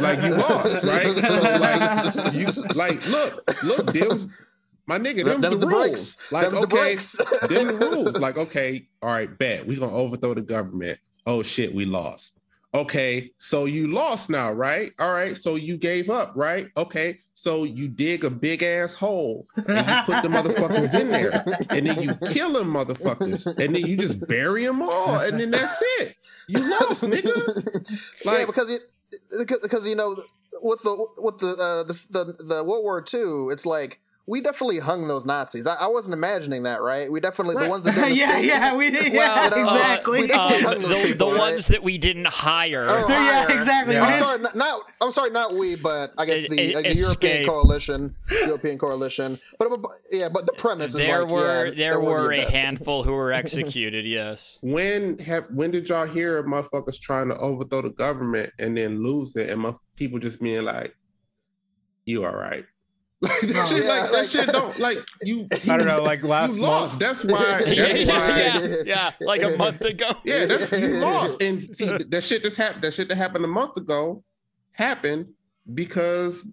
[0.00, 1.16] like you lost, right?
[1.16, 4.28] So like, you, like look, look, Dims,
[4.86, 6.30] my nigga, them, Them the, the rules.
[6.30, 7.16] Like, Them okay, bricks.
[7.48, 8.20] them the rules.
[8.20, 11.00] Like, okay, all right, bet we gonna overthrow the government.
[11.26, 12.38] Oh shit, we lost.
[12.72, 14.92] Okay, so you lost now, right?
[15.00, 16.68] All right, so you gave up, right?
[16.76, 21.44] Okay, so you dig a big ass hole and you put the motherfuckers in there,
[21.68, 25.50] and then you kill them motherfuckers, and then you just bury them all, and then
[25.50, 26.16] that's it.
[26.48, 27.26] You lost, nigga.
[28.24, 28.78] yeah, Like- because you
[29.62, 30.16] because you know
[30.62, 34.80] with the with the uh, the, the the World War II, it's like we definitely
[34.80, 35.66] hung those Nazis.
[35.68, 37.10] I, I wasn't imagining that, right?
[37.10, 38.46] We definitely the ones that didn't yeah, escape.
[38.48, 39.12] yeah, we did.
[39.12, 40.20] Well, Yeah, you know, uh, exactly.
[40.22, 41.38] we definitely Um, hung those the people, the right?
[41.52, 42.86] ones that we didn't hire.
[42.88, 43.56] Oh, Yeah, higher.
[43.56, 43.94] exactly.
[43.94, 44.04] Yeah.
[44.04, 47.46] I'm sorry, not, not I'm sorry, not we, but I guess the, uh, the European
[47.46, 49.38] coalition, European coalition.
[49.60, 52.32] But, but, but yeah, but the premise is there like, were yeah, there will were
[52.32, 52.48] a death.
[52.50, 54.04] handful who were executed.
[54.06, 54.58] Yes.
[54.60, 59.04] when have when did y'all hear of motherfuckers trying to overthrow the government and then
[59.04, 60.94] lose it and my people just being like
[62.04, 62.64] you all right
[63.22, 63.64] like that No.
[63.66, 66.62] shit Yeah, like, like- that shit don't like you I don't know, like last you
[66.62, 67.00] lost month.
[67.00, 70.10] that's why yeah, that's yeah, why yeah, yeah, like a month ago.
[70.24, 73.48] yeah that's you lost and see that shit that's happened that shit that happened a
[73.48, 74.22] month ago
[74.72, 75.26] happened
[75.74, 76.46] because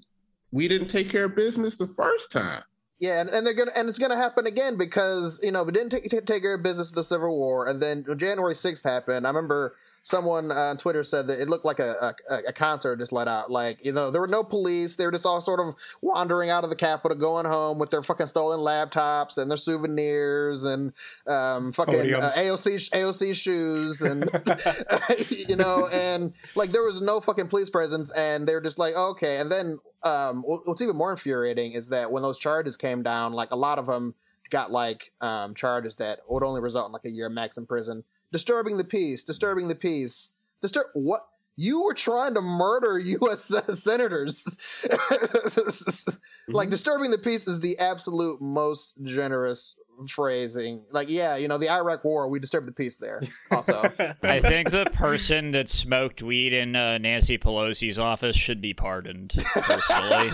[0.51, 2.63] we didn't take care of business the first time
[2.99, 5.89] Yeah, and, and they're gonna and it's gonna happen again because you know we didn't
[5.89, 9.25] take, take care of business in the Civil War, and then January sixth happened.
[9.25, 13.11] I remember someone on Twitter said that it looked like a, a a concert just
[13.11, 13.49] let out.
[13.49, 16.63] Like you know there were no police; they were just all sort of wandering out
[16.63, 20.93] of the Capitol, going home with their fucking stolen laptops and their souvenirs and
[21.25, 24.23] um, fucking uh, AOC AOC shoes and
[25.49, 28.95] you know and like there was no fucking police presence, and they were just like
[28.95, 33.33] okay, and then um, what's even more infuriating is that when those charges came down,
[33.33, 34.15] like a lot of them
[34.49, 38.03] got like um, charges that would only result in like a year max in prison.
[38.31, 41.21] Disturbing the peace, disturbing the peace, disturb what
[41.55, 43.53] you were trying to murder U.S.
[43.81, 44.57] senators.
[46.47, 50.83] like disturbing the peace is the absolute most generous phrasing.
[50.91, 53.21] Like, yeah, you know, the Iraq War, we disturbed the peace there.
[53.51, 53.81] Also,
[54.23, 59.33] I think the person that smoked weed in uh, Nancy Pelosi's office should be pardoned.
[59.53, 60.29] Personally,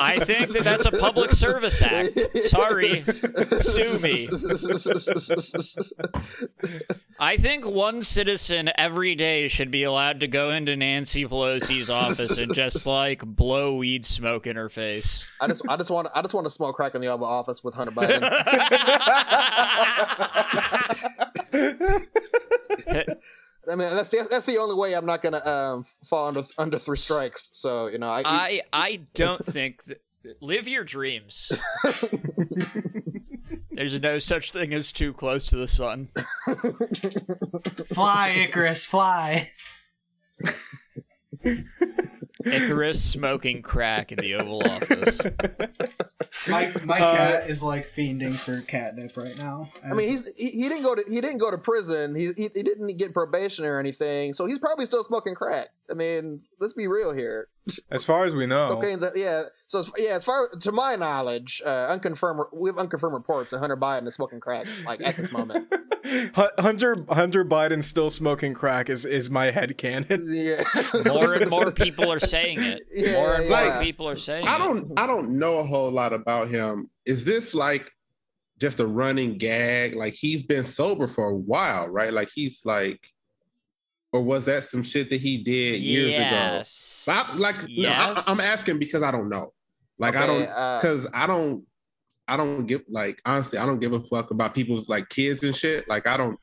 [0.00, 2.18] I think that that's a public service act.
[2.44, 4.28] Sorry, sue me.
[7.20, 12.38] I think one citizen every day should be allowed to go into Nancy Pelosi's office
[12.38, 15.26] and just like blow weed smoke in her face.
[15.40, 17.62] I just, I just want, I just want to smoke crack in the Oval Office
[17.62, 18.22] with Hunter Biden.
[23.70, 26.78] I mean, that's the that's the only way I'm not gonna um, fall under under
[26.78, 27.50] three strikes.
[27.52, 30.02] So you know, I, I I don't think that
[30.40, 31.52] live your dreams.
[33.70, 36.08] There's no such thing as too close to the sun.
[37.86, 39.48] Fly, Icarus, fly.
[42.46, 45.20] Icarus smoking crack in the Oval Office.
[46.48, 49.70] My my Uh, cat is like fiending for catnip right now.
[49.88, 52.14] I mean, he's he, he didn't go to he didn't go to prison.
[52.14, 54.32] He, he he didn't get probation or anything.
[54.34, 55.68] So he's probably still smoking crack.
[55.90, 57.48] I mean, let's be real here.
[57.92, 59.42] As far as we know, Cocaine's yeah.
[59.66, 63.58] So as, yeah, as far to my knowledge, uh, unconfirmed we have unconfirmed reports that
[63.60, 65.72] Hunter Biden is smoking crack like at this moment.
[66.34, 70.20] Hu- Hunter Hunter Biden still smoking crack is is my head canon.
[70.28, 70.64] Yeah.
[71.06, 72.82] More and more people are saying it.
[72.94, 73.80] Yeah, more and more yeah.
[73.80, 76.90] people are saying I don't I don't know a whole lot about him.
[77.06, 77.90] Is this like
[78.58, 79.94] just a running gag?
[79.94, 82.12] Like he's been sober for a while, right?
[82.12, 83.00] Like he's like
[84.12, 86.22] or was that some shit that he did years ago?
[86.22, 87.04] yes.
[87.06, 88.28] But I, like no, yes.
[88.28, 89.52] I, am asking because I don't know.
[89.98, 91.64] Like I don't uh, because I don't
[92.28, 95.56] I don't give like honestly I don't give a fuck about people's like kids and
[95.56, 95.88] shit.
[95.88, 96.38] Like I don't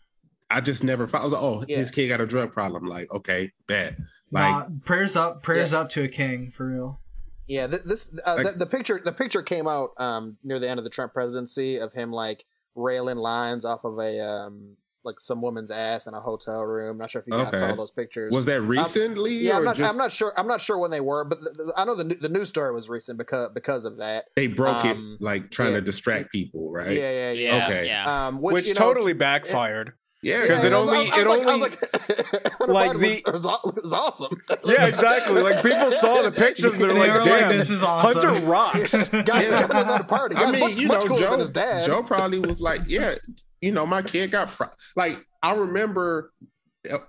[0.50, 1.78] I just never I was like, oh Yeah.
[1.78, 2.86] his kid got a drug problem.
[2.86, 3.98] Like okay, bad.
[4.32, 7.00] Like Nah, prayers up, prayers up to a king for real.
[7.48, 10.70] Yeah, th- this uh, Like- the, the picture the picture came out um, near the
[10.70, 12.46] end of the Trump presidency of him like
[12.76, 16.98] railing lines off of a um, like some woman's ass in a hotel room.
[17.00, 17.58] Not sure if you guys Okay.
[17.58, 18.32] saw those pictures.
[18.32, 19.34] was that recently?
[19.34, 19.78] yeah, I'm not.
[19.78, 20.32] just I'm not sure.
[20.38, 22.50] I'm not sure when they were, but the, the- I know the new- the news
[22.50, 24.26] story was recent because because of that.
[24.36, 25.80] they broke um, it like trying yeah.
[25.80, 26.92] to distract people, right?
[26.92, 27.56] Yeah, yeah, yeah.
[27.58, 27.88] Yeah, Okay.
[27.88, 28.28] yeah.
[28.28, 29.94] Um, which, which you know, totally backfired.
[30.22, 31.80] Yeah, Because it only- it like- I was only- like,
[32.60, 34.42] Hunter like the- looks, looks, looks awesome.
[34.50, 35.42] That's Yeah, exactly.
[35.42, 38.46] Like people saw the pictures, they're They like, were like, "Damn, this is awesome." Hunter
[38.46, 39.68] rocks." Guy, Yeah.
[39.68, 40.36] guy knows how to party.
[40.36, 41.86] I mean, much, you much know, Joe, his dad.
[41.86, 43.16] Joe probably was like, yeah,
[43.62, 44.68] you know, my kid got pro-.
[44.96, 45.24] like.
[45.42, 46.34] I remember,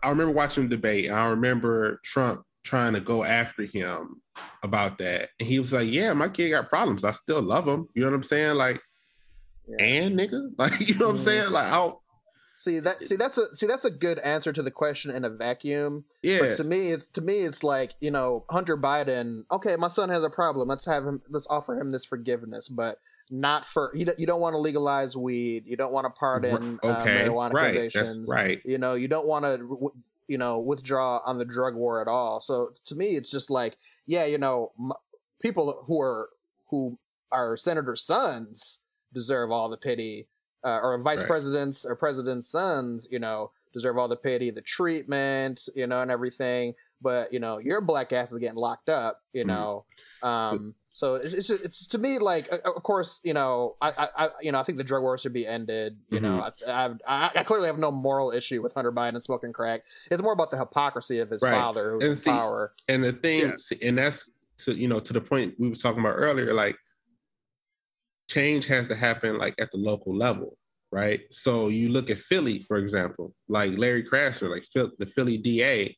[0.05, 4.23] I remember watching the debate, and I remember Trump trying to go after him
[4.63, 7.03] about that, and he was like, "Yeah, my kid got problems.
[7.03, 7.89] I still love him.
[7.97, 8.55] You know what I'm saying?
[8.55, 8.81] Like,
[9.67, 9.85] Yeah.
[9.85, 11.25] and nigga, like, you know what I'm Mhm.
[11.25, 11.51] saying?
[11.51, 12.05] Like, I'll,
[12.61, 13.03] See that?
[13.03, 16.05] See that's a see that's a good answer to the question in a vacuum.
[16.23, 19.45] yeah, But to me, it's to me, it's like you know, Hunter Biden.
[19.51, 20.69] Okay, my son has a problem.
[20.69, 21.23] Let's have him.
[21.31, 22.99] Let's offer him this forgiveness, but
[23.31, 24.05] not for you.
[24.05, 25.63] Don't, you don't want to legalize weed.
[25.67, 28.29] You don't want to pardon uh, marijuana right, convictions.
[28.29, 28.61] that's right.
[28.67, 29.93] You know, you don't want to.
[30.29, 32.41] You know, withdraw on the drug war at all.
[32.41, 34.93] So to me, it's just like, yeah, you know, m-
[35.41, 36.29] people who are
[36.69, 36.99] who
[37.33, 38.85] are senators' sons
[39.15, 40.29] deserve all the pity,
[40.65, 41.27] uh, or vice Right.
[41.29, 46.11] presidents or presidents' sons, you know, deserve all the pity, the treatment, you know, and
[46.11, 46.75] everything.
[47.01, 49.49] But you know, your black ass is getting locked up, you Mhm.
[49.49, 49.85] know.
[50.23, 54.31] Um, so it's, it's it's to me like, of course, you know, I, I, I
[54.43, 55.97] you know, I think the drug war should be ended.
[56.11, 59.53] You know, I, I, I clearly have no moral issue with Hunter Biden and smoking
[59.53, 59.83] crack.
[60.11, 61.53] It's more about the hypocrisy of his Right.
[61.53, 62.73] father who's And in see, power.
[62.89, 63.53] And the thing, Yeah.
[63.57, 66.53] see, and that's to you know to the point we were talking about earlier.
[66.53, 66.77] Like,
[68.31, 70.57] change has to happen like at the local level,
[70.93, 71.21] right?
[71.31, 75.97] So you look at Philly, for example, like Larry Krasner, like Phil, the Philly DA,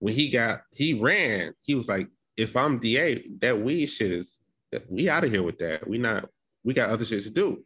[0.00, 4.40] when he got he ran, he was like, if I'm DA, that weed shit is
[4.72, 5.88] that we out of here with that.
[5.88, 6.28] We not
[6.64, 7.64] we got other shit to do.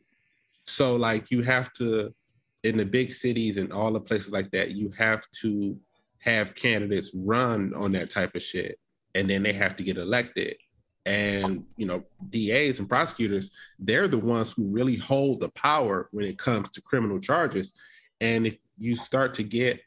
[0.66, 2.14] So like you have to
[2.62, 5.76] in the big cities and all the places like that, you have to
[6.18, 8.78] have candidates run on that type of shit
[9.14, 10.56] and then they have to get elected
[11.04, 13.50] and you know DAs and prosecutors
[13.80, 17.72] they're the ones who really hold the power when it comes to criminal charges.
[18.20, 19.80] And if you start to get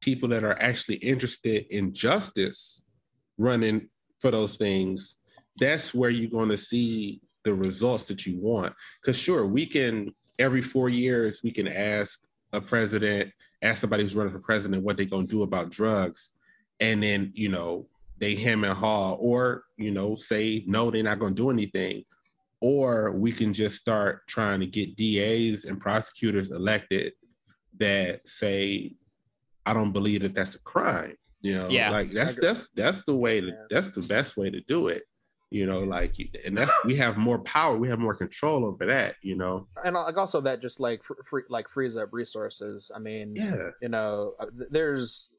[0.00, 2.84] people that are actually interested in justice
[3.36, 3.88] running
[4.18, 5.16] for those things
[5.58, 8.74] that's where you're going to see the results that you want.
[9.00, 12.20] Because sure we can every 4 years we can ask
[12.52, 13.30] a president
[13.62, 16.32] ask somebody who's running for president what they're going to do about drugs.
[16.80, 17.86] And then you know
[18.20, 22.04] they hem and haw or you know say no they're not going to do anything.
[22.62, 27.14] Or we can just start trying to get das and prosecutors elected
[27.78, 28.92] that say
[29.64, 31.68] i don't believe that that's a crime you know?
[31.68, 31.90] Yeah.
[31.90, 35.04] like that's that's that's the way to that's the best way to do it
[35.50, 35.80] you know?
[35.80, 36.14] Like
[36.44, 39.66] and that's we have more power we have more control over that you know?
[39.84, 42.90] And like also that just like free, like frees up resources.
[42.94, 43.70] I mean, yeah.
[43.82, 45.34] you know, uh, there's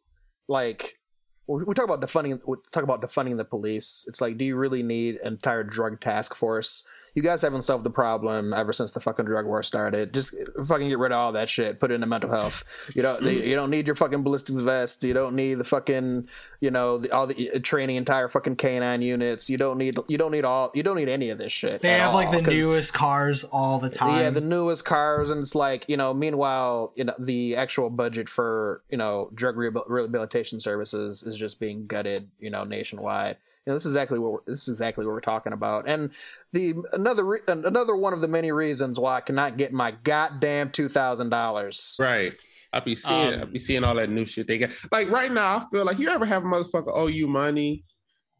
[0.49, 0.99] like
[1.47, 4.05] we talk about defunding we talk about defunding the police.
[4.07, 6.87] It's like, do you really need an entire drug task force?
[7.13, 10.13] You guys haven't solved the problem ever since the fucking drug war started.
[10.13, 10.35] Just
[10.67, 11.79] fucking get rid of all that shit.
[11.79, 12.91] Put it into mental health.
[12.95, 13.21] You don't.
[13.23, 15.03] you don't need your fucking ballistics vest.
[15.03, 16.27] You don't need the fucking.
[16.59, 19.49] You know, the, all the uh, training entire fucking canine units.
[19.49, 19.97] You don't need.
[20.07, 20.71] You don't need all.
[20.73, 21.81] You don't need any of this shit.
[21.81, 24.21] They have like the newest cars all the time.
[24.21, 26.13] yeah, the newest cars, and it's like you know.
[26.13, 31.87] Meanwhile, you know the actual budget for you know drug rehabilitation services is just being
[31.87, 33.37] gutted, you know, nationwide.
[33.65, 35.87] You know, this is exactly what this is exactly what we're talking about.
[35.87, 36.13] And
[36.53, 40.71] the another re- another one of the many reasons why I cannot get my goddamn
[40.71, 41.95] two thousand dollars.
[41.99, 42.33] Right.
[42.73, 44.69] I be seeing, I Um, be seeing all that new shit they got.
[44.91, 47.83] Like right now, I feel like you ever have a motherfucker owe you money,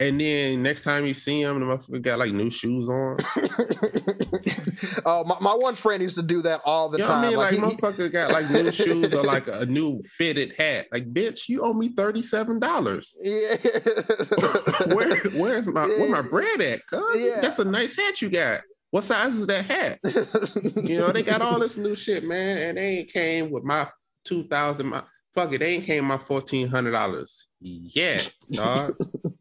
[0.02, 3.18] and then next time you see him, the motherfucker got like new shoes on.
[5.06, 7.24] oh, my, my one friend used to do that all the You know time.
[7.26, 7.38] I mean?
[7.38, 10.88] Like, he- he- motherfucker got like new shoes or like a new fitted hat.
[10.92, 13.16] Like, bitch, you owe me thirty seven dollars.
[13.22, 13.56] yeah.
[14.96, 16.80] Where, where's my where my bread at?
[16.90, 17.04] cuz?
[17.22, 17.42] Yeah.
[17.42, 18.62] That's a nice hat you got.
[18.90, 20.00] What size is that hat?
[20.84, 23.88] You know, they got all this new shit, man, and they ain't came with my
[24.26, 24.88] two thousand.
[24.88, 25.04] My
[25.36, 27.48] fuck it, they ain't came with my fourteen hundred dollars.
[27.62, 28.22] Yeah,
[28.52, 28.94] dog.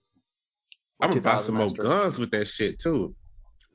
[1.03, 3.15] I'm gonna buy some more guns with that shit too.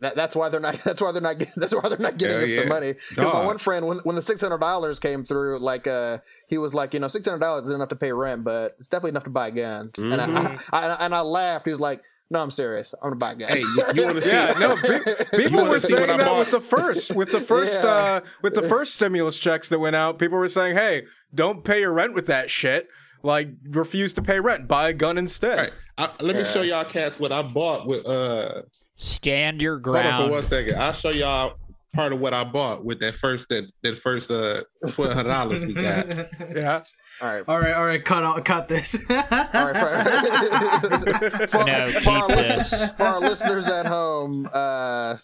[0.02, 0.74] That, that's why they're not.
[0.86, 1.38] That's why they're not.
[1.56, 2.62] That's why they're not giving Hell us yeah.
[2.64, 2.94] the money.
[2.94, 6.18] Because my one friend, when when the six hundred dollars came through, like uh,
[6.50, 8.90] he was like, you know, six hundred dollars isn't enough to pay rent, but it's
[8.90, 9.98] definitely enough to buy guns.
[10.00, 10.70] And I, Mhm.
[10.74, 11.66] I, I and I laughed.
[11.66, 12.94] He was like, no, I'm serious.
[13.02, 13.48] I'm gonna buy a gun.
[13.50, 14.30] Hey, you, you want to see?
[14.32, 14.76] Yeah, no,
[15.42, 16.40] people wanna were see saying that bought?
[16.40, 17.90] with the first, with the first, Yeah.
[17.90, 20.20] uh, with the first stimulus checks that went out.
[20.20, 22.90] People were saying, "Hey, don't pay your rent with that shit.
[23.26, 24.68] Like, refuse to pay rent.
[24.68, 25.72] Buy a gun instead." Right.
[25.98, 28.64] I, let me show y'all cats what I bought with uh
[28.96, 30.76] Stand your hold on for one second.
[30.78, 31.56] I'll show y'all
[31.94, 35.66] part of what I bought with that first that that first uh twelve hundred dollars
[35.66, 36.08] we got.
[36.56, 36.84] Yeah.
[37.22, 37.44] All right.
[37.48, 38.94] all right, all right, cut out, cut this.
[39.10, 39.78] All right.
[39.78, 42.92] For, for, No, for our this.
[42.98, 45.16] for our listeners at home, uh,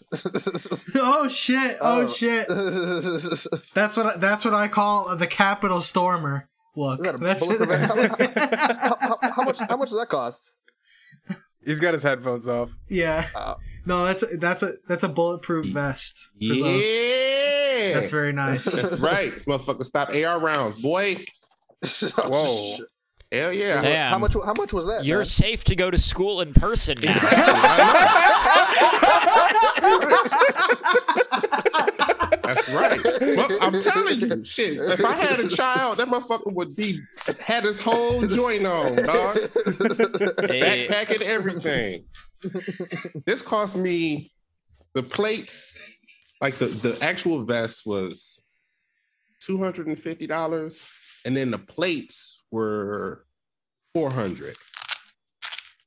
[0.94, 1.76] oh shit!
[1.82, 2.48] Oh, shit!
[3.74, 6.48] That's what I, that's what I call the Capitol Stormer.
[6.74, 8.34] Look, Is that a that's bulletproof vest?
[8.80, 9.58] how, how, how much?
[9.58, 10.54] How much does that cost?
[11.64, 12.70] He's got his headphones off.
[12.88, 13.26] yeah.
[13.36, 13.54] Oh.
[13.84, 16.30] No, that's that's a that's a bulletproof vest.
[16.38, 17.94] For Yeah, those.
[17.94, 18.64] That's very nice.
[18.80, 19.34] That's right.
[19.34, 21.16] This motherfucker stop AR rounds, boy.
[22.16, 22.76] Whoa.
[23.32, 23.80] Hell yeah.
[23.82, 24.10] Damn.
[24.12, 24.34] How much?
[24.44, 25.04] How much was that?
[25.04, 25.24] You're man?
[25.24, 27.14] safe to go to school in person now.
[32.42, 33.00] That's right.
[33.36, 34.78] Well, I'm telling you, shit.
[34.78, 37.00] If I had a child, that motherfucker would be
[37.44, 39.36] had his whole joint on, dog.
[40.50, 42.04] Hey, Backpack and everything.
[43.26, 44.32] this cost me
[44.94, 45.80] the plates,
[46.40, 48.40] like the, the actual vest was
[49.40, 50.84] two hundred and fifty dollars,
[51.24, 53.24] and then the plates were
[53.94, 54.56] four hundred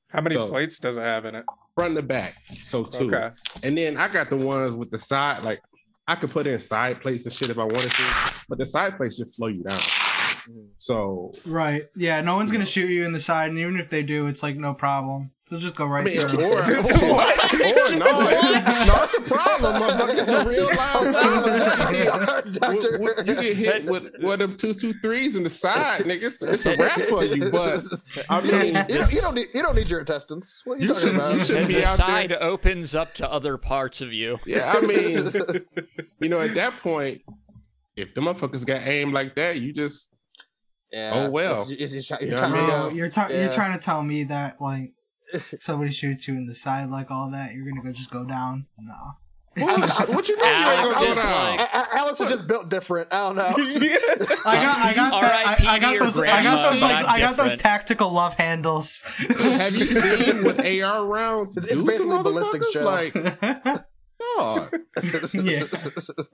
[0.10, 1.46] How many So- plates does it have in it?
[1.76, 2.36] Front to back.
[2.64, 3.14] So two.
[3.14, 3.30] Okay.
[3.64, 5.60] And then I got the ones with the side, like
[6.08, 8.98] I could put in side plates and shit if I wanted to, but the side
[8.98, 9.78] plates just slow you down.
[9.78, 10.70] Mm.
[10.78, 11.84] So right.
[11.96, 12.22] Yeah.
[12.22, 14.56] No one's gonna shoot you in the side, and even if they do, it's like
[14.56, 15.32] no problem.
[15.50, 16.26] They'll just go I right there.
[16.26, 16.80] or, through.
[16.80, 20.18] or no, it's, no, it's a problem, motherfucker.
[20.18, 22.76] It's a real loud sound.
[22.76, 26.02] With- with- You get hit with one of them two two threes in the side,
[26.02, 26.24] nigga.
[26.24, 27.80] It's, it's a wrap for you, but
[28.30, 30.62] I mean, you, don't, you don't need you don't need your intestines.
[30.66, 31.34] What are you, You talking should- about?
[31.36, 32.44] you should and be the out side there.
[32.44, 34.40] opens up to other parts of you.
[34.48, 35.28] Yeah, I mean,
[36.20, 37.22] you know, at that point,
[37.96, 40.10] if the motherfuckers got aimed like that, you just
[40.92, 41.62] Yeah, Oh, well.
[41.70, 42.68] It's, it's, it's, you're trying I mean?
[42.68, 42.90] Go.
[42.90, 44.92] you're ta- you're trying to tell me that like
[45.60, 48.66] somebody shoots you in the side like all that, you're gonna go just go down?
[48.78, 48.94] No.
[49.58, 50.46] what, what you mean?
[50.46, 53.08] Alex you ain't is gonna go like- A- A- Alex is just built different.
[53.14, 53.44] I don't know.
[53.56, 57.38] I got I got that, I, I got those I got those like I got
[57.38, 59.02] those tactical love handles.
[59.18, 63.14] Have you seen what AR rounds It's- it's basically ballistics, motherfuckers?
[63.42, 63.60] Joe.
[63.64, 63.86] Like,
[64.36, 64.80] dog.
[65.34, 65.64] yeah.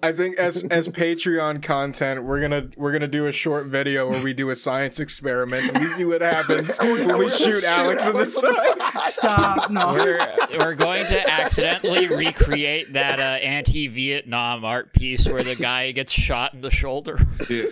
[0.03, 4.21] I think as as Patreon content, we're gonna we're gonna do a short video where
[4.21, 8.15] we do a science experiment and we see what happens when we shoot Alex in
[8.15, 9.09] the side.
[9.09, 9.69] Stop.
[9.71, 9.93] No.
[9.93, 10.17] We're,
[10.57, 16.53] we're going to accidentally recreate that uh, anti-Vietnam art piece where the guy gets shot
[16.53, 17.17] in the shoulder.
[17.43, 17.71] Shit.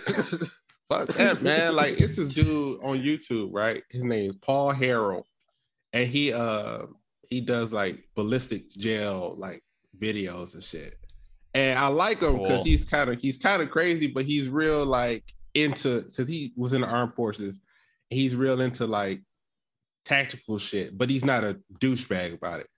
[0.88, 1.74] Fuck that, man.
[1.74, 3.82] Like, it's this dude on YouTube, right?
[3.90, 5.24] His name is Paul Harrell.
[5.92, 6.86] And he uh
[7.28, 9.62] he does like ballistic gel like
[10.00, 10.96] videos and shit.
[11.54, 12.64] And I like him because Cool.
[12.64, 15.24] he's kind of he's kind of crazy, but he's real like
[15.54, 17.60] into because he was in the armed forces.
[18.08, 19.20] He's real into like
[20.04, 22.68] tactical shit, but he's not a douchebag about it.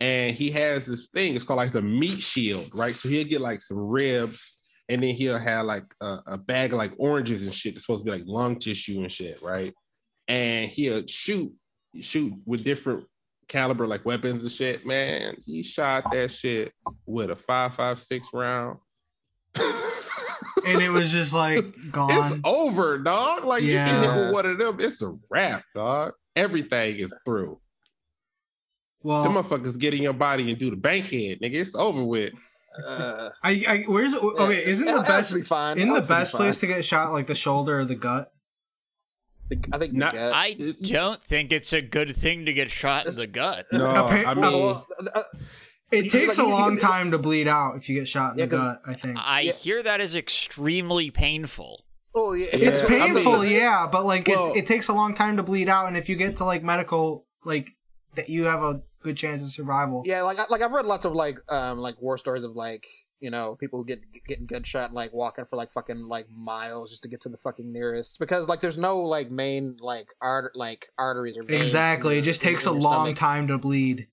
[0.00, 2.94] And he has this thing, it's called like the meat shield, right?
[2.94, 4.58] So he'll get like some ribs,
[4.88, 7.74] and then he'll have like a, a bag of like oranges and shit.
[7.74, 9.72] It's supposed to be like lung tissue and shit, right?
[10.28, 11.50] And he'll shoot,
[12.00, 13.06] shoot with different
[13.48, 14.86] caliber like weapons and shit.
[14.86, 16.72] Man, he shot that shit
[17.06, 18.78] with a five five six round.
[20.66, 22.40] And it was just like It's gone.
[22.44, 23.44] over, dog.
[23.44, 26.12] Like you get hit with one of them, it's a wrap, dog.
[26.34, 27.58] Everything is through.
[29.02, 31.54] Them Well, motherfuckers get in your body and do the bank head, nigga.
[31.54, 32.32] It's over with.
[32.86, 34.66] Uh, I, I where's okay?
[34.66, 35.78] Isn't the best be fine.
[35.78, 36.38] in the Alex will be best fine.
[36.40, 38.30] place to get shot like the shoulder or the gut?
[39.72, 40.32] I think Not- the gut.
[40.34, 43.66] I don't think it's a good thing to get shot in the gut.
[43.72, 45.22] No, Appa- I Uh, mean, well, uh,
[45.92, 48.46] It takes like, a long time to bleed out if you get shot in Yeah,
[48.46, 48.80] the 'cause gut.
[48.86, 49.52] I think I Yeah.
[49.52, 51.84] hear that is extremely painful.
[52.18, 54.94] oh yeah, it's Yeah, I painful, mean- yeah, but like Well- it, it takes a
[54.94, 57.68] long time to bleed out, and if you get to like medical, like
[58.14, 60.02] that, you have a good chance of survival.
[60.04, 62.84] Yeah, like I- like I've read lots of like um like war stories of like
[63.20, 66.90] you know people who get getting gunshot and like walking for like fucking like miles
[66.90, 70.54] just to get to the fucking nearest because like there's no like main like art
[70.54, 72.14] like arteries or veins Exactly.
[72.14, 73.16] your- It just takes a long stomach.
[73.16, 74.08] time to bleed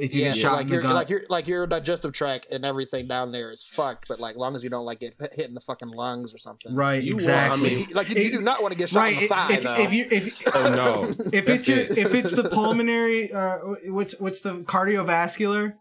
[0.00, 0.94] if you Yeah, get so, shot like in the your gut.
[0.94, 4.08] like your like your digestive tract and everything down there is fucked.
[4.08, 6.74] But like long as you don't like get hit in the fucking lungs or something.
[6.74, 7.70] right, You want- exactly.
[7.70, 9.12] I mean, like you, you do not want to get shot right.
[9.14, 9.74] in the thigh if, though.
[9.80, 11.24] if you if oh no.
[11.34, 11.98] if That's it's your, it.
[11.98, 15.74] if it's the pulmonary uh what's what's the cardiovascular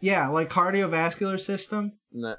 [0.00, 2.36] yeah like cardiovascular system No.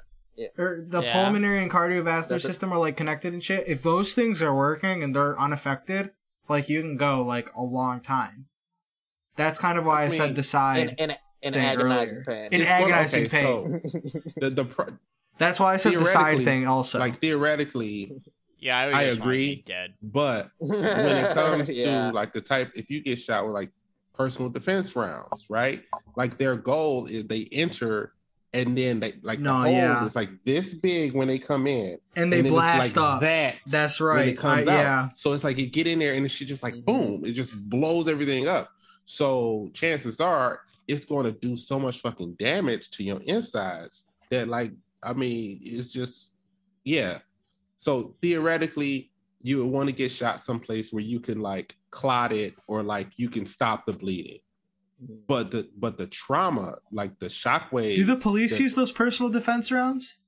[0.58, 1.12] or er, the Yeah.
[1.12, 2.48] pulmonary and cardiovascular That's it.
[2.48, 6.12] system are like connected and shit if those things are working and they're unaffected
[6.48, 8.46] like you can go like a long time
[9.36, 12.48] that's kind of why i, I said mean, the side in in, in agonizing earlier.
[12.48, 12.48] pain.
[12.52, 13.80] In It's agonizing okay, pain.
[13.90, 14.98] so the the pro-
[15.38, 18.22] that's why i said the side thing also like theoretically,
[18.58, 19.62] Yeah, I, I agree.
[19.66, 19.94] dead.
[20.02, 22.10] but when it comes Yeah.
[22.10, 23.70] to like the type, if you get shot with like
[24.22, 25.82] personal defense rounds, right?
[26.16, 28.12] Like their goal is they enter
[28.54, 30.04] and then they like No, the hole yeah.
[30.04, 33.20] is like this big when they come in, and they and blast like up.
[33.22, 34.28] That That's when right.
[34.28, 34.78] it comes I- out.
[34.78, 35.08] yeah.
[35.14, 36.84] So it's like you get in there and the shit just like Mhm.
[36.84, 38.68] boom, it just blows everything up.
[39.06, 44.48] So chances are it's going to do so much fucking damage to your insides that
[44.48, 46.32] like I mean it's just
[46.84, 47.18] yeah.
[47.78, 49.10] So theoretically,
[49.42, 53.08] you would want to get shot someplace where you can like clot it or like
[53.16, 54.40] you can stop the bleeding.
[55.02, 55.14] Mm-hmm.
[55.28, 59.30] But the but the trauma, like the shockwave, Do the police the- use those personal
[59.30, 60.18] defense rounds?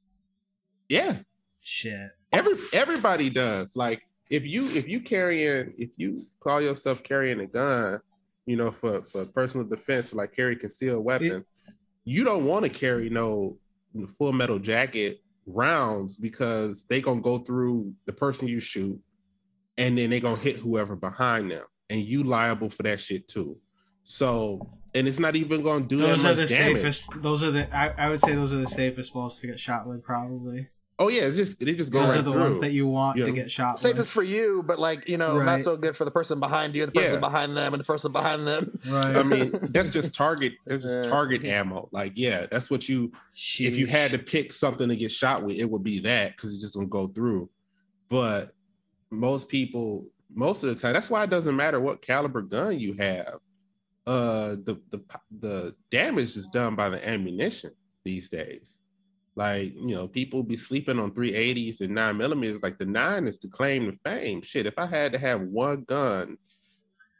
[0.88, 1.18] yeah,
[1.62, 2.10] Shit.
[2.32, 7.46] every everybody does like if you if you carrying if you call yourself carrying a
[7.46, 7.98] gun
[8.46, 11.42] you know for for personal defense like carry concealed weapon
[12.04, 13.56] you don't want to carry no
[14.18, 19.00] full metal jacket rounds because they gonna go through the person you shoot
[19.78, 23.56] and then they're gonna hit whoever behind them and you liable for that shit too
[24.04, 24.60] so
[24.94, 26.76] and it's not even gonna do Those that are much the damage.
[26.76, 27.04] safest.
[27.16, 27.76] Those are the.
[27.76, 30.04] I, I would say those are the safest balls to get shot with.
[30.04, 30.68] Probably.
[31.00, 32.40] oh yeah it's just they just go Those right are the through.
[32.42, 33.24] ones that you want Yeah.
[33.26, 34.10] to get shot Safest with.
[34.10, 35.46] for you, but like you know, Right.
[35.46, 37.20] not so good for the person behind you, and the person Yeah.
[37.20, 38.70] behind them, and the person behind them.
[38.88, 39.16] Right.
[39.16, 40.52] I mean, that's just target.
[40.64, 41.10] That's just Yeah.
[41.10, 41.88] target ammo.
[41.90, 43.10] Like, yeah, that's what you.
[43.34, 46.52] If you had to pick something to get shot with, it would be that because
[46.54, 47.50] it's just gonna go through.
[48.08, 48.53] But
[49.14, 52.94] most people, most of the time, that's why it doesn't matter what caliber gun you
[52.94, 53.38] have.
[54.06, 55.02] Uh, the the
[55.40, 57.70] the damage is done by the ammunition
[58.04, 58.80] these days.
[59.36, 62.62] Like, you know, people be sleeping on 380s and nine millimeters.
[62.62, 64.42] Like the nine is the claim to fame.
[64.42, 66.38] Shit, if I had to have one gun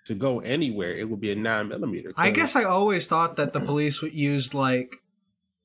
[0.06, 2.12] to go anywhere, it would be a nine millimeter.
[2.16, 5.02] I guess I always thought that the police would use like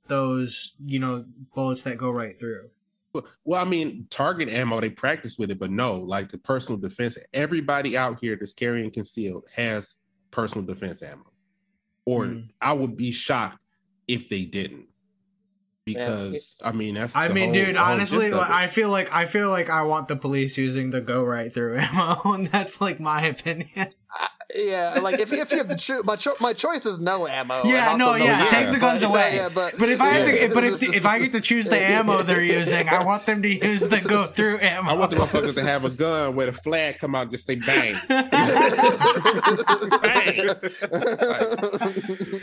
[0.07, 2.67] those, you know, bullets that go right through.
[3.13, 7.17] Well, I mean, target ammo, they practice with it, but no, like the personal defense,
[7.33, 9.97] everybody out here that's carrying concealed has
[10.31, 11.25] personal defense ammo.
[12.05, 12.49] Or Mm.
[12.61, 13.59] I would be shocked
[14.07, 14.85] if they didn't.
[15.85, 18.51] Because I mean that's I the mean, whole- dude, honestly, like.
[18.51, 21.77] I feel like I feel like I want the police using the go right through
[21.79, 23.87] ammo, and that's like my opinion.
[24.55, 27.61] Yeah, like if, if you have the choose, my cho- my choice is no ammo.
[27.65, 28.71] Yeah, and also no, yeah, take ammo.
[28.73, 29.35] the guns But- away.
[29.35, 30.47] Yeah, but, But if I have yeah.
[30.47, 33.43] to, but if if I get to choose the ammo they're using, I want them
[33.43, 34.89] to use the go through ammo.
[34.89, 37.45] I want the motherfuckers to have a gun where the flag come out and just
[37.45, 37.95] say bang.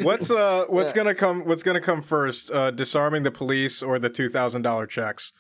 [0.02, 0.96] What's uh what's Yeah.
[0.96, 2.50] gonna come what's gonna come first?
[2.50, 5.32] Uh disarming the police or the two thousand dollar checks?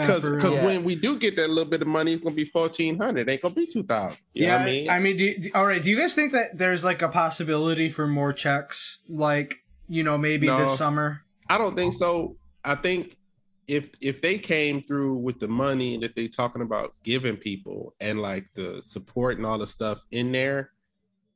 [0.00, 0.40] Because for.
[0.40, 0.64] Yeah.
[0.64, 3.28] when we do get that little bit of money, it's gonna be fourteen hundred.
[3.28, 4.18] Ain't gonna be two thousand.
[4.32, 4.90] You know yeah, what I mean?
[4.90, 5.82] I mean, do, do- all right.
[5.82, 9.56] Do you guys think that there's like a possibility for more checks, like
[9.88, 10.58] you know, maybe No.
[10.58, 11.20] this summer?
[11.50, 12.36] I don't think so.
[12.64, 13.15] I think
[13.68, 18.20] if if they came through with the money that they're talking about giving people and
[18.22, 20.70] like the support and all the stuff in there,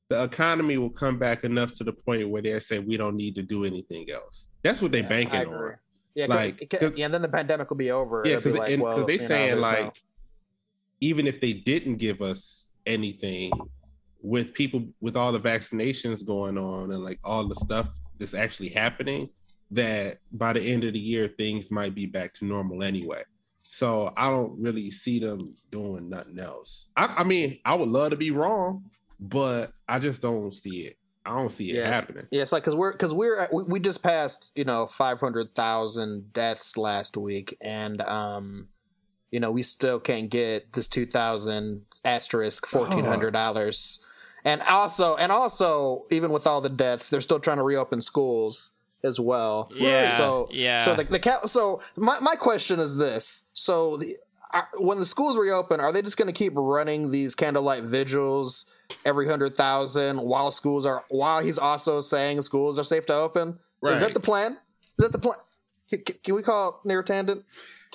[0.08, 3.34] the economy will come back enough to the point where they say we don't need
[3.34, 4.46] to do anything else.
[4.62, 5.74] That's what they Yeah, banking on.
[6.14, 8.24] Yeah, Like, it ca- 'cause- yeah, and then the pandemic will be over.
[8.26, 9.92] Yeah, because like, well, they know, saying there's like no-
[11.00, 13.52] even if they didn't give us anything
[14.20, 18.68] with people with all the vaccinations going on and like all the stuff that's actually
[18.68, 19.30] happening
[19.70, 23.22] that by the end of the year things might be back to normal anyway.
[23.62, 26.88] So i don't really see them doing nothing else.
[26.96, 28.84] I, I mean i would love to be wrong
[29.20, 30.96] but i just don't see it.
[31.26, 32.00] I don't see it Yes.
[32.00, 32.26] happening.
[32.30, 35.20] Yeah, it's like because we're because we're at, we, we just passed you know five
[35.20, 38.68] hundred thousand deaths last week, and um,
[39.30, 44.04] you know we still can't get this two thousand asterisk fourteen hundred dollars,
[44.46, 48.78] and also and also even with all the deaths, they're still trying to reopen schools
[49.04, 49.70] as well.
[49.74, 50.78] Yeah, So yeah.
[50.78, 54.14] So the the ca- so my my question is this: so the.
[54.52, 58.68] Are, when the schools reopen, are they just going to keep running these candlelight vigils
[59.04, 63.56] every hundred thousand while schools are while he's also saying schools are safe to open?
[63.84, 64.54] Is that the plan?
[64.98, 65.38] Is that the plan?
[65.88, 67.44] Can, can- can we call Neera Tanden?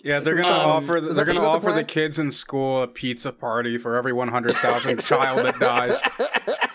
[0.02, 2.32] Yeah, they're gonna Um, offer is they're that- gonna is the offer the, kids in
[2.32, 6.02] school a pizza party for every one hundred thousand child that dies.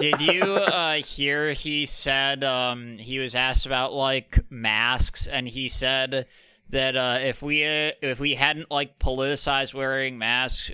[0.00, 5.68] Did you uh, hear he said um, he was asked about like masks, and he
[5.68, 6.26] said
[6.70, 10.70] that uh, if we uh, if we hadn't like politicized wearing masks,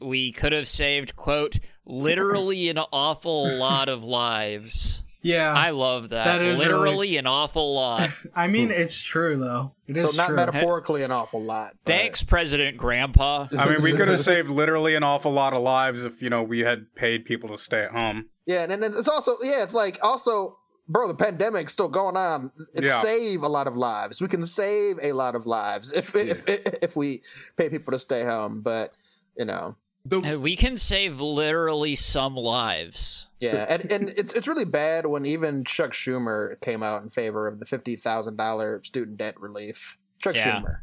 [0.00, 5.02] we could have saved quote literally an awful lot of lives.
[5.20, 6.24] Yeah, I love that.
[6.24, 8.08] That is literally an awful lot.
[8.36, 9.72] I mean, it's true though.
[9.86, 10.36] It so is not true.
[10.36, 11.72] metaphorically an awful lot.
[11.84, 13.48] but- Thanks, President Grandpa.
[13.58, 16.42] I mean, we could have saved literally an awful lot of lives if you know
[16.42, 18.26] we had paid people to stay at home.
[18.46, 20.56] Yeah, and then it's also yeah, it's like also
[20.88, 22.50] bro, the pandemic's still going on.
[22.74, 23.00] It Yeah.
[23.02, 24.22] save a lot of lives.
[24.22, 27.22] We can save a lot of lives if if if we
[27.56, 28.62] pay people to stay home.
[28.62, 28.94] But
[29.36, 29.76] you know,
[30.08, 33.28] The, Uh, We can save literally some lives.
[33.40, 37.46] yeah, and and it's it's really bad when even Chuck Schumer came out in favor
[37.46, 39.98] of the fifty thousand dollar student debt relief.
[40.18, 40.60] Chuck Yeah.
[40.60, 40.78] Schumer.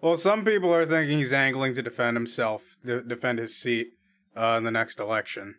[0.00, 3.92] Well, some people are thinking he's angling to defend himself, to defend his seat
[4.36, 5.56] uh, in the next election.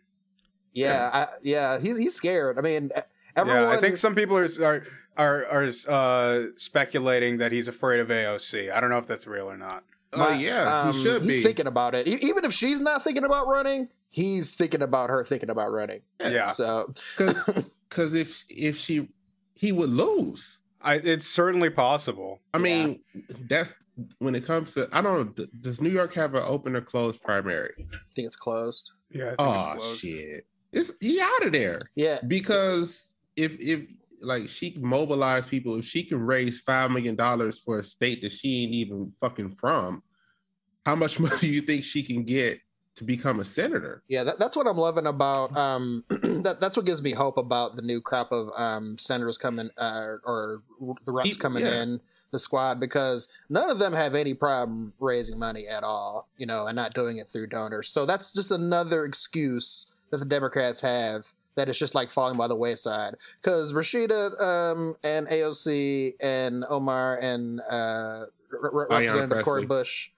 [0.72, 2.58] Yeah, I, yeah, he's he's scared.
[2.58, 2.90] I mean,
[3.36, 3.62] everyone.
[3.62, 4.82] yeah, I think some people are are
[5.16, 8.72] are, are uh, speculating that he's afraid of AOC.
[8.72, 9.84] I don't know if that's real or not.
[10.14, 11.42] Oh My- yeah, um, he should he's be.
[11.42, 12.06] thinking about it.
[12.08, 16.00] Even if she's not thinking about running, he's thinking about her thinking about running.
[16.20, 19.08] Yeah, So Because if if she
[19.54, 20.60] he would lose.
[20.80, 22.40] I, it's certainly possible.
[22.52, 22.62] I Yeah.
[22.62, 23.00] mean,
[23.48, 23.74] that's
[24.18, 25.44] when it comes to I don't know.
[25.44, 27.72] d- Does New York have an open or closed primary?
[27.78, 28.92] I think it's closed.
[29.10, 30.00] Yeah, I think Oh it's closed.
[30.00, 30.46] shit!
[30.72, 33.82] It's he out of there Yeah, because if if
[34.24, 38.22] like she can mobilize people, if she can raise five million dollars for a state
[38.22, 40.02] that she ain't even fucking from,
[40.84, 42.60] how much money do you think she can get
[42.96, 44.04] to become a senator?
[44.06, 44.22] yeah.
[44.22, 45.56] That, that's what I'm loving about.
[45.56, 46.04] Um,
[46.44, 50.16] that that's what gives me hope about the new crop of um senators coming, uh,
[50.24, 50.62] or
[51.04, 51.82] the reps coming yeah.
[51.82, 52.00] in
[52.30, 56.28] the squad because none of them have any problem raising money at all.
[56.36, 57.88] You know, and not doing it through donors.
[57.88, 61.26] So that's just another excuse that the Democrats have.
[61.56, 67.18] That it's just like falling by the wayside because Rashida um, and AOC and Omar
[67.20, 69.66] and uh, Re- Representative Cori Pressley.
[69.66, 70.10] Bush,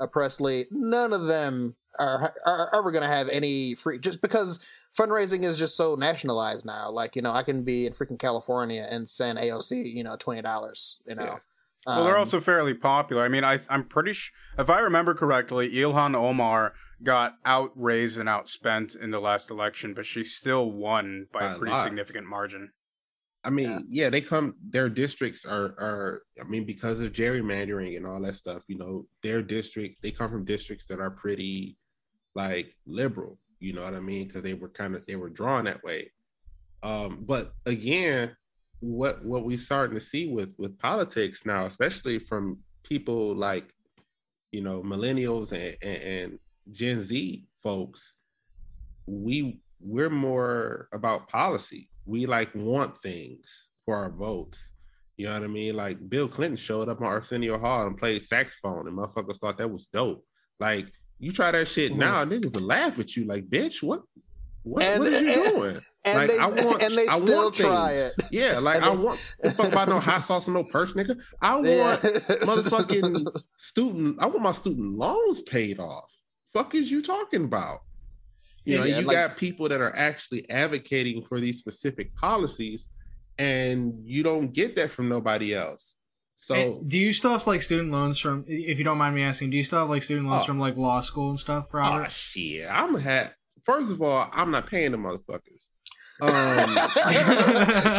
[0.00, 4.64] uh, Pressley, none of them are, are ever going to have any free just because
[4.96, 6.90] fundraising is just so nationalized now.
[6.90, 10.42] Like you know, I can be in freaking California and send AOC you know twenty
[10.42, 11.00] dollars.
[11.06, 11.38] You know, Yeah.
[11.86, 13.22] Well, they're Um, also fairly popular.
[13.22, 18.28] I mean, I I'm pretty sh- if I remember correctly, Ilhan Omar got outraised and
[18.28, 21.84] outspent in the last election, but she still won by By a a pretty lot.
[21.84, 22.72] significant margin.
[23.44, 23.78] I mean, Yeah.
[23.88, 24.10] yeah.
[24.10, 24.56] they come.
[24.70, 26.22] Their districts are are.
[26.40, 28.62] I mean, because of gerrymandering and all that stuff.
[28.66, 30.02] You know, their district.
[30.02, 31.76] They come from districts that are pretty,
[32.34, 33.38] like liberal.
[33.60, 34.26] You know what I mean?
[34.26, 36.10] Because they were kind of they were drawn that way.
[36.82, 38.36] Um, but again,
[38.80, 43.72] what what we starting to see with with politics now, especially from people like,
[44.52, 46.38] you know, millennials and, and, and
[46.72, 48.14] Gen Z folks,
[49.06, 51.88] we we're more about policy.
[52.04, 54.70] We like want things for our votes.
[55.16, 55.74] You know what I mean?
[55.76, 59.70] Like Bill Clinton showed up on Arsenio Hall and played saxophone, and motherfuckers thought that
[59.70, 60.24] was dope.
[60.60, 60.86] Like
[61.18, 61.96] you try that shit Mhm.
[61.96, 63.24] now, niggas will laugh at you.
[63.24, 64.02] Like, bitch, what?
[64.64, 65.80] What, And- what are you and- doing?
[66.06, 68.12] And like, they I want, and they I still want try it.
[68.30, 69.34] Yeah, like And I want.
[69.40, 71.18] The fuck about no hot sauce and no purse, nigga.
[71.42, 71.98] I want Yeah.
[72.46, 73.26] motherfucking
[73.58, 74.16] student.
[74.20, 76.08] I want my student loans paid off.
[76.54, 77.80] Fuck is you talking about?
[78.64, 82.88] You know, Yeah, you like- got people that are actually advocating for these specific policies,
[83.38, 85.96] and you don't get that from nobody else.
[86.38, 88.44] So do you still have like student loans from?
[88.46, 90.46] If you don't mind me asking, do you still have like student loans Oh.
[90.46, 92.04] from like law school and stuff, oh Robert?
[92.06, 93.30] Ah, shit, I'm ha
[93.64, 95.70] First of all, I'm not paying the motherfuckers.
[96.20, 96.28] Um,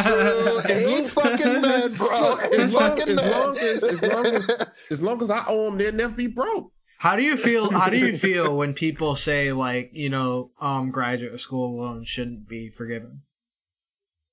[0.01, 0.59] True.
[0.59, 2.39] As Ain't fucking mad, bro.
[2.39, 3.31] Ain't as long, fucking as none.
[3.31, 6.71] long as as long as as long as I owe them, they'll never be broke.
[6.97, 7.69] How do you feel?
[7.71, 12.47] How do you feel when people say like you know, um, graduate school loans shouldn't
[12.47, 13.21] be forgiven?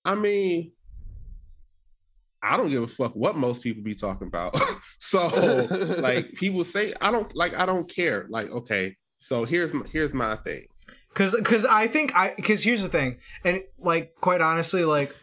[0.04, 0.72] I mean,
[2.42, 4.58] I don't give a fuck what most people be talking about.
[4.98, 5.28] so,
[5.98, 7.54] like, people say I don't like.
[7.54, 8.26] I don't care.
[8.28, 10.66] Like, okay, so here's my, here's my thing.
[11.14, 15.14] Cause, cause I think I, cause here's the thing, and like quite honestly, like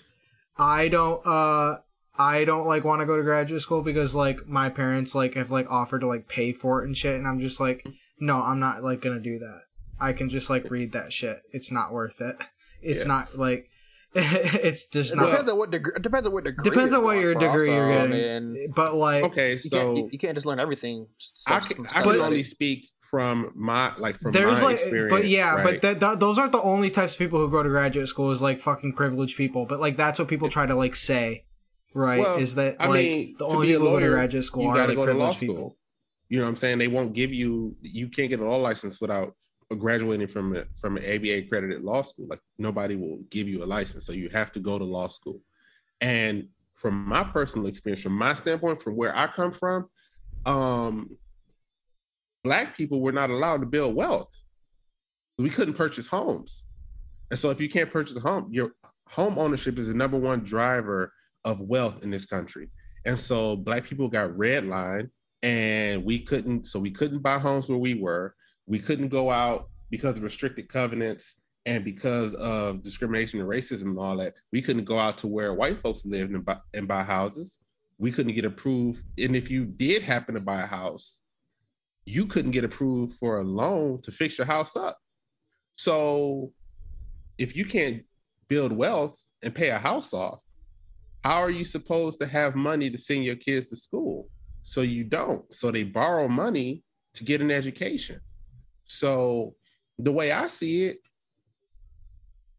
[0.57, 1.77] I don't, uh,
[2.17, 5.51] I don't like want to go to graduate school because like my parents like have
[5.51, 7.85] like offered to like pay for it and shit, and I'm just like,
[8.19, 9.61] no, I'm not like gonna do that.
[9.99, 11.41] I can just like read that shit.
[11.51, 12.35] It's not worth it.
[12.81, 13.07] It's Yeah.
[13.09, 13.69] not like,
[14.15, 15.29] it's just It not.
[15.29, 15.93] depends on what degree.
[16.01, 16.63] Depends on what degree.
[16.63, 18.13] Depends you're on what going your for degree you're getting.
[18.13, 21.07] I mean, but like, Okay, you, so can't, you, you can't just learn everything.
[21.47, 25.11] I can, I can only speak from my like from there's my like, experience.
[25.11, 25.63] but yeah, right?
[25.65, 28.31] but that, that those aren't the only types of people who go to graduate school
[28.31, 29.65] is like fucking privileged people.
[29.65, 31.43] But like that's what people try to like say,
[31.93, 32.21] right?
[32.21, 34.45] Well, is that I like mean, the to only people who go to lawyer, graduate
[34.45, 35.47] school you are got to like go to law school.
[35.47, 35.77] people.
[36.29, 36.77] You know what I'm saying?
[36.77, 37.75] They won't give you.
[37.81, 39.35] You can't get a law license without
[39.77, 42.27] graduating from a, from an ABA accredited law school.
[42.29, 45.41] Like nobody will give you a license, so you have to go to law school.
[45.99, 49.89] And from my personal experience, from my standpoint, from where I come from,
[50.45, 51.17] um,
[52.43, 54.29] black people were not allowed to build wealth.
[55.37, 56.63] We couldn't purchase homes,
[57.29, 58.73] and so if you can't purchase a home, your
[59.07, 61.13] home ownership is the number one driver
[61.43, 62.69] of wealth in this country.
[63.05, 65.09] And so black people got redlined
[65.41, 68.35] and we couldn't, so we couldn't buy homes where we were.
[68.67, 73.99] We couldn't go out because of restricted covenants And because of discrimination and racism and
[73.99, 77.03] all that, we couldn't go out to where white folks lived and buy, and buy
[77.03, 77.59] houses.
[77.99, 79.03] We couldn't get approved.
[79.19, 81.19] And if you did happen to buy a house,
[82.11, 84.97] you couldn't get approved for a loan to fix your house up.
[85.77, 86.51] So
[87.37, 88.03] if you can't
[88.49, 90.43] build wealth and pay a house off,
[91.23, 94.27] how are you supposed to have money to send your kids to school?
[94.63, 95.51] So you don't.
[95.53, 96.83] So they borrow money
[97.13, 98.19] to get an education.
[98.87, 99.55] So
[99.97, 100.97] the way I see it,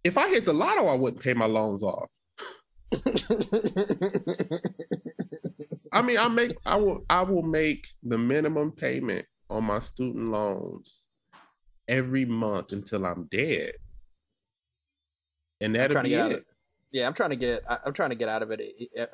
[0.02, 2.08] if I hit the lotto, I wouldn't pay my loans off.
[5.92, 10.30] I mean, I make I will I will make the minimum payment on my student
[10.30, 11.06] loans
[11.88, 13.72] every month until I'm dead.
[15.60, 16.46] And that'll be it.
[16.90, 18.62] Yeah, I'm trying to get I'm trying to get out of it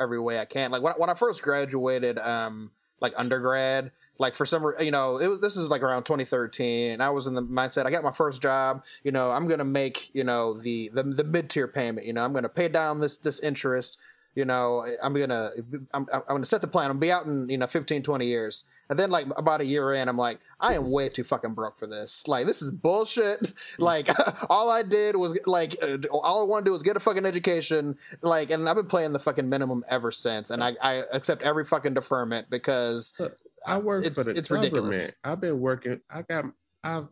[0.00, 0.70] every way I can.
[0.70, 2.70] Like when when I first graduated, um,
[3.00, 7.02] like undergrad like for some you know it was this is like around 2013 and
[7.02, 10.12] i was in the mindset i got my first job you know i'm gonna make
[10.14, 13.40] you know the the, the mid-tier payment you know i'm gonna pay down this this
[13.40, 13.98] interest
[14.34, 15.50] you know i'm gonna
[15.94, 16.86] i'm, I'm gonna set the plan.
[16.90, 18.64] I'm gonna be out in you know 15 20 years.
[18.90, 21.76] And then like about a year in i'm like i am way too fucking broke
[21.76, 22.26] for this.
[22.28, 23.52] Like this is bullshit.
[23.78, 24.08] Like
[24.50, 27.26] all i did was like uh, all i want to do is get a fucking
[27.26, 27.96] education.
[28.22, 30.50] Like and i've been playing the fucking minimum ever since.
[30.50, 33.20] And i, I accept every fucking deferment because
[33.66, 34.72] i work it's, for the it's government.
[34.72, 35.16] ridiculous.
[35.24, 36.44] i've been working i got
[36.84, 37.08] i've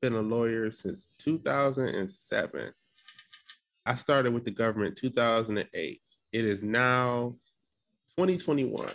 [0.00, 2.72] been a lawyer since 2007
[3.86, 6.00] i started with the government 2008
[6.34, 7.36] it is now
[8.18, 8.88] 2021.
[8.88, 8.94] So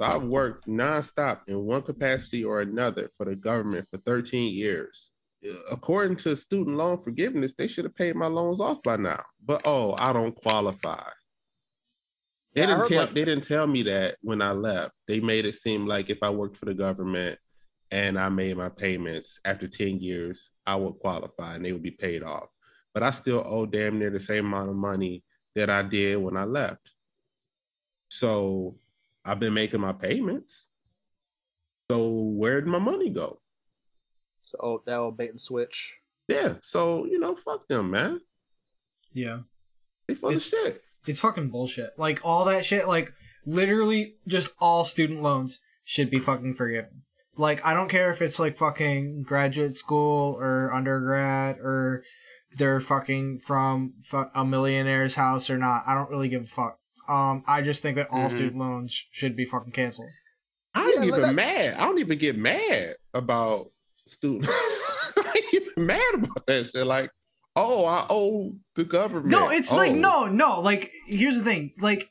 [0.00, 5.10] I've worked nonstop in one capacity or another for the government for 13 years.
[5.46, 9.22] Uh, according to student loan forgiveness, they should have paid my loans off by now.
[9.44, 11.04] But oh, I don't qualify.
[12.54, 14.94] They yeah, didn't tell like- they didn't tell me that when I left.
[15.06, 17.38] They made it seem like if I worked for the government
[17.90, 21.90] and I made my payments after 10 years, I would qualify and they would be
[21.90, 22.48] paid off.
[22.94, 25.22] But I still owe damn near the same amount of money
[25.58, 26.92] that I did when I left.
[28.08, 28.76] So
[29.24, 30.68] I've been making my payments.
[31.90, 33.40] So where did my money go?
[34.42, 36.00] So oh, that old bait and switch.
[36.28, 36.54] Yeah.
[36.62, 38.20] So you know, fuck them, man.
[39.12, 39.40] Yeah.
[40.06, 40.82] They full it's, of shit.
[41.06, 41.98] It's fucking bullshit.
[41.98, 42.86] Like all that shit.
[42.86, 43.12] Like
[43.44, 47.02] literally, just all student loans should be fucking forgiven.
[47.36, 52.04] Like I don't care if it's like fucking graduate school or undergrad or
[52.56, 53.94] they're fucking from
[54.34, 55.84] a millionaire's house or not.
[55.86, 56.78] I don't really give a fuck.
[57.08, 58.28] Um, I just think that all mm-hmm.
[58.28, 60.10] student loans should be fucking canceled.
[60.74, 61.34] I ain't yeah, even that...
[61.34, 61.74] mad.
[61.74, 63.70] I don't even get mad about
[64.06, 64.46] student.
[64.50, 66.86] I ain't even mad about that shit.
[66.86, 67.10] Like,
[67.56, 69.30] oh, I owe the government.
[69.30, 69.76] No, it's oh.
[69.76, 70.60] like no, no.
[70.60, 71.72] Like, here's the thing.
[71.80, 72.10] Like,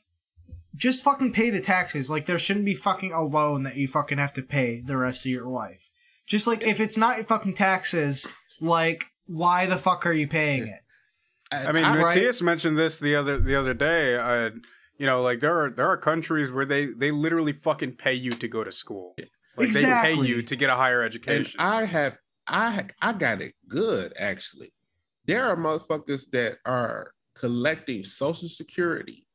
[0.74, 2.10] just fucking pay the taxes.
[2.10, 5.24] Like, there shouldn't be fucking a loan that you fucking have to pay the rest
[5.24, 5.90] of your life.
[6.28, 8.28] Just like if it's not fucking taxes,
[8.60, 10.80] like why the fuck are you paying it?
[11.52, 14.16] I mean, I, Matthias mentioned this the other the other day.
[14.16, 14.50] Uh,
[14.98, 18.30] you know, like there are there are countries where they they literally fucking pay you
[18.32, 19.14] to go to school.
[19.56, 20.10] Like exactly.
[20.10, 21.58] they pay you to get a higher education.
[21.58, 24.72] And I have I I got it good actually.
[25.26, 29.26] There are motherfuckers that are collecting social security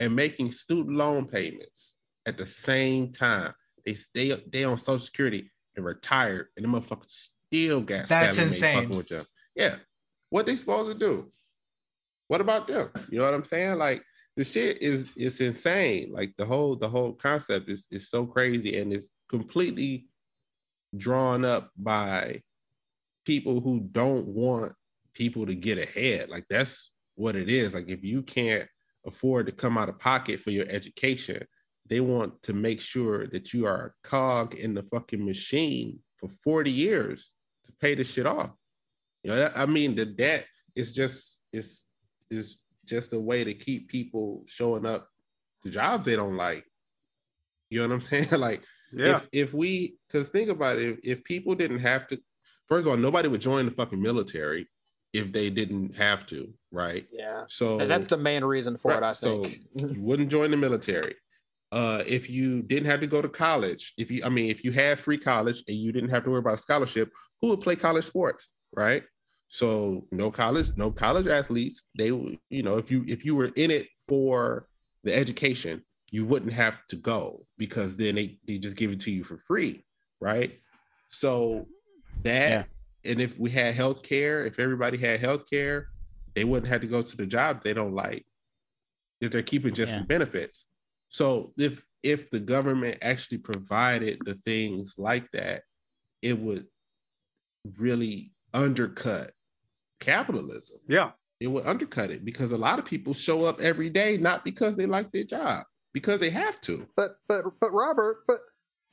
[0.00, 1.96] and making student loan payments
[2.26, 3.52] at the same time.
[3.84, 7.28] They stay they on social security and retired and the motherfuckers
[7.64, 8.88] still got that's insane.
[8.88, 9.24] With them.
[9.54, 9.76] Yeah,
[10.30, 11.30] what they supposed to do?
[12.28, 12.90] What about them?
[13.10, 13.78] You know what I'm saying?
[13.78, 14.02] Like
[14.36, 16.12] the shit is is insane.
[16.12, 20.06] Like the whole the whole concept is is so crazy and it's completely
[20.96, 22.42] drawn up by
[23.24, 24.72] people who don't want
[25.14, 26.28] people to get ahead.
[26.28, 27.74] Like that's what it is.
[27.74, 28.68] Like if you can't
[29.06, 31.46] afford to come out of pocket for your education,
[31.88, 36.28] they want to make sure that you are a cog in the fucking machine for
[36.44, 37.34] 40 years
[37.66, 38.50] to pay the shit off.
[39.22, 41.84] You know, I mean, the debt is just is
[42.30, 45.08] is just a way to keep people showing up
[45.64, 46.64] to jobs they don't like.
[47.70, 48.28] You know what I'm saying?
[48.40, 48.62] like,
[48.92, 49.16] yeah.
[49.16, 52.20] if if we, because think about it, if, if people didn't have to,
[52.68, 54.68] first of all, nobody would join the fucking military
[55.12, 57.06] if they didn't have to, right?
[57.10, 57.44] Yeah.
[57.48, 59.46] So and that's the main reason for right, it, I think.
[59.76, 61.16] So you wouldn't join the military.
[61.72, 64.70] Uh, if you didn't have to go to college, if you, I mean, if you
[64.70, 67.10] had free college and you didn't have to worry about a scholarship,
[67.40, 69.02] who would play college sports, right?
[69.48, 71.84] So no college, no college athletes.
[71.96, 74.68] They, you know, if you if you were in it for
[75.04, 79.10] the education, you wouldn't have to go because then they they just give it to
[79.10, 79.84] you for free,
[80.20, 80.58] right?
[81.10, 81.66] So
[82.22, 82.50] that,
[83.04, 83.10] yeah.
[83.10, 85.88] and if we had health care, if everybody had health care,
[86.34, 88.24] they wouldn't have to go to the job they don't like.
[89.20, 90.02] If they're keeping just yeah.
[90.02, 90.66] benefits.
[91.08, 95.62] So if if the government actually provided the things like that,
[96.22, 96.66] it would
[97.78, 99.32] really undercut
[100.00, 100.78] capitalism.
[100.88, 101.10] Yeah.
[101.40, 104.76] It would undercut it because a lot of people show up every day not because
[104.76, 106.86] they like their job, because they have to.
[106.96, 108.38] But but but Robert, but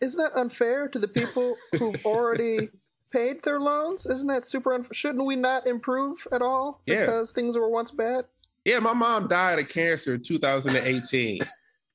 [0.01, 2.68] isn't that unfair to the people who've already
[3.11, 4.05] paid their loans?
[4.05, 4.93] Isn't that super unfair?
[4.93, 6.99] Shouldn't we not improve at all Yeah.
[7.01, 8.26] because things were once bad?
[8.66, 11.39] Yeah, my mom died of cancer in 2018,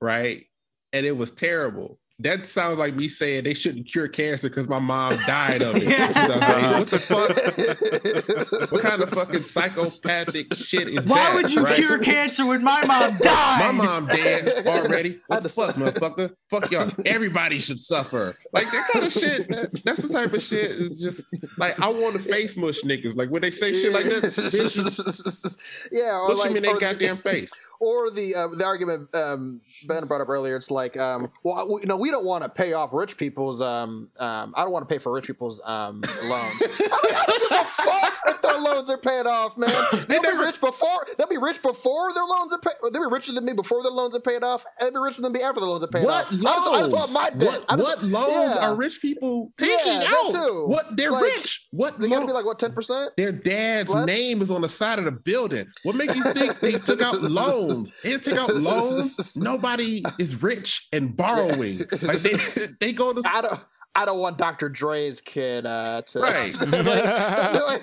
[0.00, 0.44] right?
[0.92, 1.98] And it was terrible.
[2.20, 5.84] That sounds like me saying they shouldn't cure cancer because my mom died of it.
[5.88, 6.08] Yeah.
[6.08, 6.78] 2018.
[6.80, 8.70] What the fuck?
[8.72, 11.28] What kind of fucking psychopathic shit is Why that?
[11.30, 11.76] Why would you right?
[11.76, 13.72] cure cancer when my mom died?
[13.76, 15.20] My mom dead already.
[15.28, 16.34] What the fuck, motherfucker?
[16.50, 16.90] Fuck y'all.
[17.06, 18.34] Everybody should suffer.
[18.52, 19.48] Like that kind of shit.
[19.50, 20.72] that- that's the type of shit.
[20.72, 21.24] Is just
[21.56, 23.14] like I want to face mush niggas.
[23.14, 25.56] Like when they say shit like that, bitch,
[25.92, 27.52] yeah, or push like them in their goddamn face.
[27.80, 30.56] Or the uh, the argument um, Ben brought up earlier.
[30.56, 33.60] It's like, um, well, we, no, we don't want to pay off rich people's.
[33.62, 36.62] Um, um, I don't want to pay for rich people's um, loans.
[36.62, 39.70] I, mean, I don't give a fuck if their loans are paid off, man.
[40.08, 41.06] They'll be rich before.
[41.16, 42.74] They'll be rich before their loans are paid.
[42.92, 44.64] They'll be richer than me before their loans are paid off.
[44.80, 46.32] And they'll be richer than me after the loans are paid What off.
[46.32, 46.44] loans?
[46.46, 47.48] I just, I just want my debt.
[47.52, 48.68] What, I just, what loans yeah.
[48.68, 50.32] are rich people taking Yeah, out?
[50.32, 50.64] too.
[50.68, 51.66] What they're Like, rich?
[51.70, 53.12] What They got to be like what ten percent.
[53.16, 54.06] Their dad's Less?
[54.06, 55.66] name is on the side of the building.
[55.84, 57.67] What makes you think they took out loans?
[57.68, 59.36] They didn't take out loans.
[59.36, 61.80] Nobody is rich and borrowing.
[62.02, 62.34] Like they
[62.80, 63.60] they go to I don't.
[63.94, 64.68] I don't want Dr.
[64.68, 66.20] Dre's kid uh, to.
[66.20, 66.54] Right.
[66.60, 67.82] like,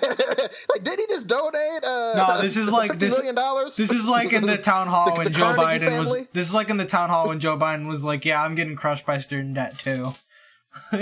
[0.82, 1.84] did he just donate?
[1.84, 3.76] Uh, No, this is like- 50 this- million dollars.
[3.76, 6.28] This is like in the town hall The- when the Joe Carnegie Biden was.
[6.32, 8.76] This is like in the town hall when Joe Biden was like, "Yeah, I'm getting
[8.76, 10.14] crushed by student debt too."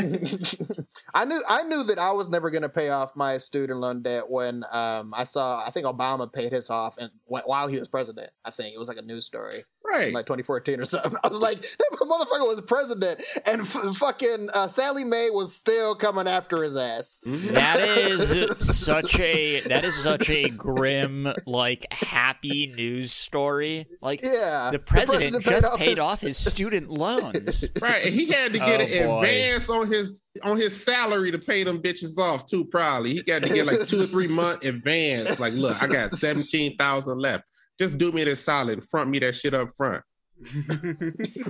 [1.14, 4.02] I knew I knew that I was never going to pay off my student loan
[4.02, 7.88] debt when um, I saw I think Obama paid his off and while he was
[7.88, 8.30] president.
[8.44, 9.64] I think it was like a news story.
[9.94, 10.12] Right.
[10.12, 11.12] like 2014 or something.
[11.24, 15.94] I was like, that motherfucker was president, and f- fucking uh, Sallie Mae was still
[15.94, 17.20] coming after his ass.
[17.24, 23.84] That is such a that is such a grim, like happy news story.
[24.02, 27.70] Like Yeah, the president, just paid his- off his student loans.
[27.80, 29.16] Right, he had to get Oh, an boy.
[29.18, 32.64] advance on his on his salary to pay them bitches off too.
[32.64, 35.38] Probably he got to get like two or three month advance.
[35.38, 37.44] Like, look, I got seventeen thousand left.
[37.80, 40.02] Just do me this solid, front me that shit up front.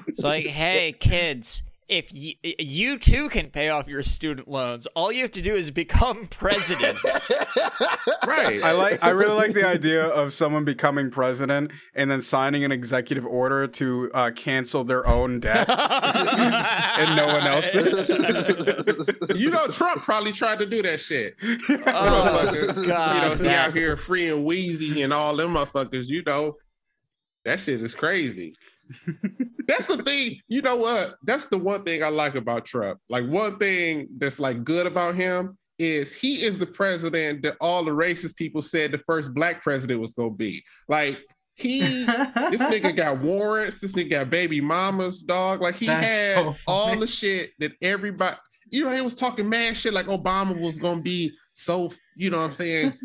[0.09, 5.13] It's like, hey, kids, if you, you too can pay off your student loans, all
[5.13, 6.99] you have to do is become president.
[8.27, 8.63] Right.
[8.63, 9.03] I like.
[9.03, 13.67] I really like the idea of someone becoming president and then signing an executive order
[13.67, 18.09] to uh, cancel their own debt and no one else's.
[19.37, 21.35] you know, Trump probably tried to do that shit.
[21.41, 26.07] Oh, Motherfuckers, you know, he out here free and wheezy and all them motherfuckers.
[26.07, 26.57] You know,
[27.45, 28.55] that shit is crazy.
[29.67, 30.41] that's the thing.
[30.49, 31.17] You know what?
[31.25, 33.01] That's the one thing I like about Trump.
[33.09, 37.85] Like one thing that's like good about him is he is the president that all
[37.85, 40.63] the racist people said the first black president was gonna be.
[40.89, 41.19] Like
[41.55, 43.81] he this nigga got warrants.
[43.81, 45.61] This nigga got baby mamas, dog.
[45.61, 48.37] Like he That's had so all the shit that everybody.
[48.71, 51.93] You know, he was talking mad shit like Obama was gonna be so.
[52.17, 52.99] You know what I'm saying?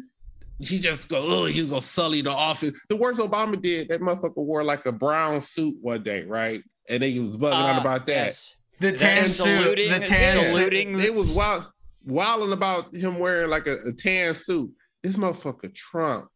[0.59, 2.71] He just go, oh, he's gonna sully the office.
[2.89, 6.63] The worst Obama did, that motherfucker wore like a brown suit one day, right?
[6.89, 8.25] And they was bugging out Uh, about that.
[8.27, 8.55] yes.
[8.79, 9.33] the tan suit.
[9.61, 10.43] saluting- The tan Yeah.
[10.43, 10.45] suit.
[10.53, 11.65] saluting- It was wild,
[12.05, 14.71] wilding about him wearing like a, a tan suit.
[15.03, 16.27] This motherfucker Trump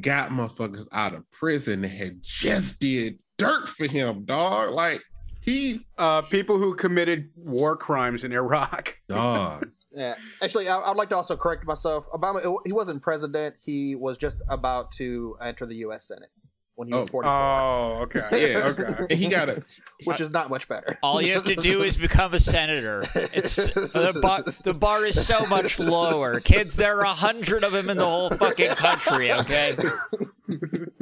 [0.00, 4.70] got motherfuckers out of prison that had just did dirt for him, dog.
[4.70, 5.02] Like
[5.42, 8.98] he, Uh, people who committed war crimes in Iraq.
[9.08, 9.66] dog.
[9.92, 12.08] Yeah, actually, I, I'd like to also correct myself.
[12.12, 13.56] Obama, he wasn't president.
[13.64, 16.06] He was just about to enter the U.S.
[16.06, 16.28] Senate
[16.76, 17.10] when he was Oh.
[17.10, 18.52] 44, Oh, okay.
[18.52, 18.66] Yeah.
[18.68, 19.14] okay.
[19.16, 19.60] he got a
[20.04, 20.96] which is not much better.
[21.02, 23.02] All you have to do is become a senator.
[23.14, 26.40] It's the bar, the bar is so much lower.
[26.40, 29.30] Kids, there are a hundred of them in the whole fucking country.
[29.32, 29.74] Okay.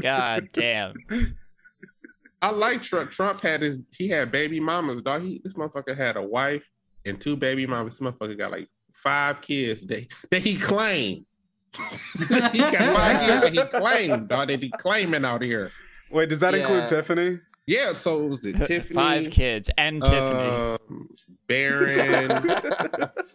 [0.00, 0.94] God damn.
[2.42, 3.10] I like Trump.
[3.10, 5.22] Trump had his he had baby mamas, dog.
[5.22, 6.62] He this motherfucker had a wife
[7.04, 7.98] and two baby mamas.
[7.98, 8.68] This motherfucker got like
[9.02, 11.24] five kids that, that he claimed.
[12.18, 14.48] he got five kids that he claimed, dog.
[14.48, 15.70] That he claiming out here.
[16.10, 16.60] Wait, does that Yeah.
[16.60, 17.40] include Tiffany?
[17.66, 20.78] Yeah, so it was it Tiffany, Five kids and Tiffany.
[20.88, 21.08] um,
[21.46, 22.30] Barron,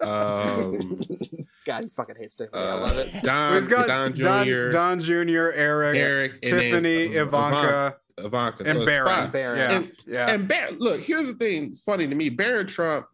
[0.02, 0.72] um,
[1.66, 2.62] God, he fucking hates Tiffany.
[2.62, 3.24] I uh, love it.
[3.24, 7.96] Don, It's got Don Don, Jr., Don, Jr., Eric, Eric, and then, Tiffany, uh, Ivanka,
[8.20, 9.32] Ivanka, and so it's Barron.
[9.32, 9.58] Barron.
[9.60, 10.32] Yeah, And- yeah.
[10.32, 11.70] And Bar- look, here's the thing.
[11.72, 12.30] It's funny to me.
[12.30, 13.06] Barron Trump,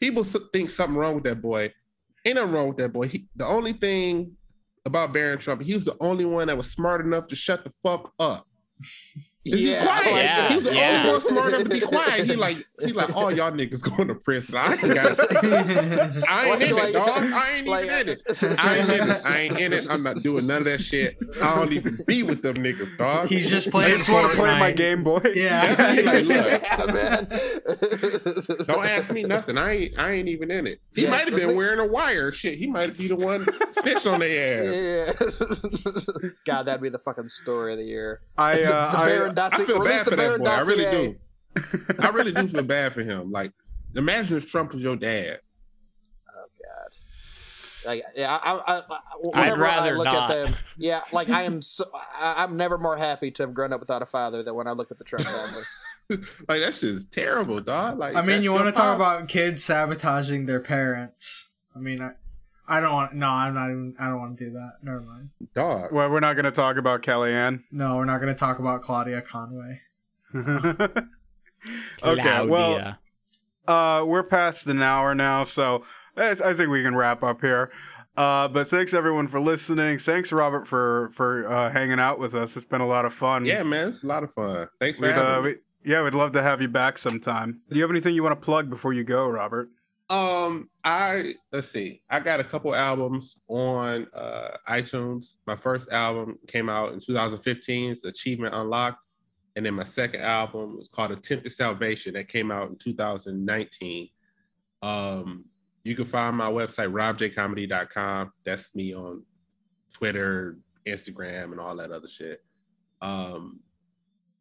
[0.00, 1.72] people think something wrong with that boy.
[2.24, 3.08] Ain't nothing wrong with that boy.
[3.08, 4.36] He, the only thing
[4.86, 7.72] about Barron Trump, he was the only one that was smart enough to shut the
[7.82, 8.46] fuck up.
[9.44, 10.12] Is he quiet?
[10.12, 12.26] like- he was the Yeah, only one smart enough to be quiet.
[12.26, 14.56] He like he like all y'all niggas going to prison.
[14.56, 15.18] I ain't got.
[16.28, 17.08] I ain't in like- it, dog.
[17.32, 18.22] I ain't like- even in it.
[18.58, 19.22] I ain't in it.
[19.26, 19.86] I ain't in it.
[19.90, 21.18] I'm not doing none of that shit.
[21.42, 23.28] I don't even be with them niggas, dog.
[23.28, 23.84] He's just playing.
[23.86, 25.20] I playing just want to play my Game Boy.
[25.34, 25.92] Yeah.
[25.94, 27.28] He like, look, yeah, man.
[28.66, 29.58] don't ask me nothing.
[29.58, 29.98] I ain't.
[29.98, 30.80] I ain't even in it.
[30.94, 32.32] He Yeah, might have been wearing a wire.
[32.32, 33.46] Shit, he might be the one
[33.80, 34.74] snitched on their ass.
[35.44, 36.28] Yeah.
[36.44, 38.20] God, that'd be the fucking story of the year.
[38.38, 39.64] I, uh, Barron I, dossier.
[39.64, 40.44] I feel bad for that boy.
[40.46, 41.18] I really do.
[42.00, 43.30] I really do feel bad for him.
[43.30, 43.52] Like,
[43.94, 45.40] imagine if Trump was your dad.
[46.28, 46.96] Oh God.
[47.86, 50.30] Like, yeah, I, I, I, I'd whenever I rather look not.
[50.30, 53.72] at them, yeah, like I am, so, I, I'm never more happy to have grown
[53.72, 55.62] up without a father than when I look at the Trump family.
[56.10, 57.96] Like that shit is terrible, dog.
[57.98, 61.48] Like I mean, you want to talk about kids sabotaging their parents?
[61.74, 62.10] I mean, I,
[62.66, 63.14] I don't want.
[63.14, 63.94] No, I'm not even.
[63.98, 64.74] I don't want to do that.
[64.82, 65.30] Never mind.
[65.54, 65.92] dog.
[65.92, 67.62] well, we're not going to talk about Kellyanne.
[67.70, 69.80] No, we're not going to talk about Claudia Conway.
[72.02, 72.98] okay, well,
[73.68, 75.84] uh, we're past an hour now, so
[76.16, 77.70] I I think we can wrap up here.
[78.16, 79.98] Uh, but thanks everyone for listening.
[79.98, 82.56] Thanks Robert for for uh, hanging out with us.
[82.56, 83.44] It's been a lot of fun.
[83.44, 84.68] Yeah, man, it's a lot of fun.
[84.80, 85.54] Thanks for We'd, uh, me.
[85.84, 87.60] we, yeah, we'd love to have you back sometime.
[87.68, 89.68] Do you have anything you want to plug before you go, Robert?
[90.10, 92.02] Um, I let's see.
[92.10, 95.34] I got a couple albums on uh iTunes.
[95.46, 97.92] My first album came out in 2015.
[97.92, 99.00] It's Achievement Unlocked,
[99.56, 102.14] and then my second album was called Attempted Salvation.
[102.14, 104.08] That came out in 2019.
[104.82, 105.46] Um,
[105.84, 108.32] you can find my website robjcomedy.com.
[108.44, 109.22] That's me on
[109.94, 112.44] Twitter, Instagram, and all that other shit.
[113.00, 113.60] Um,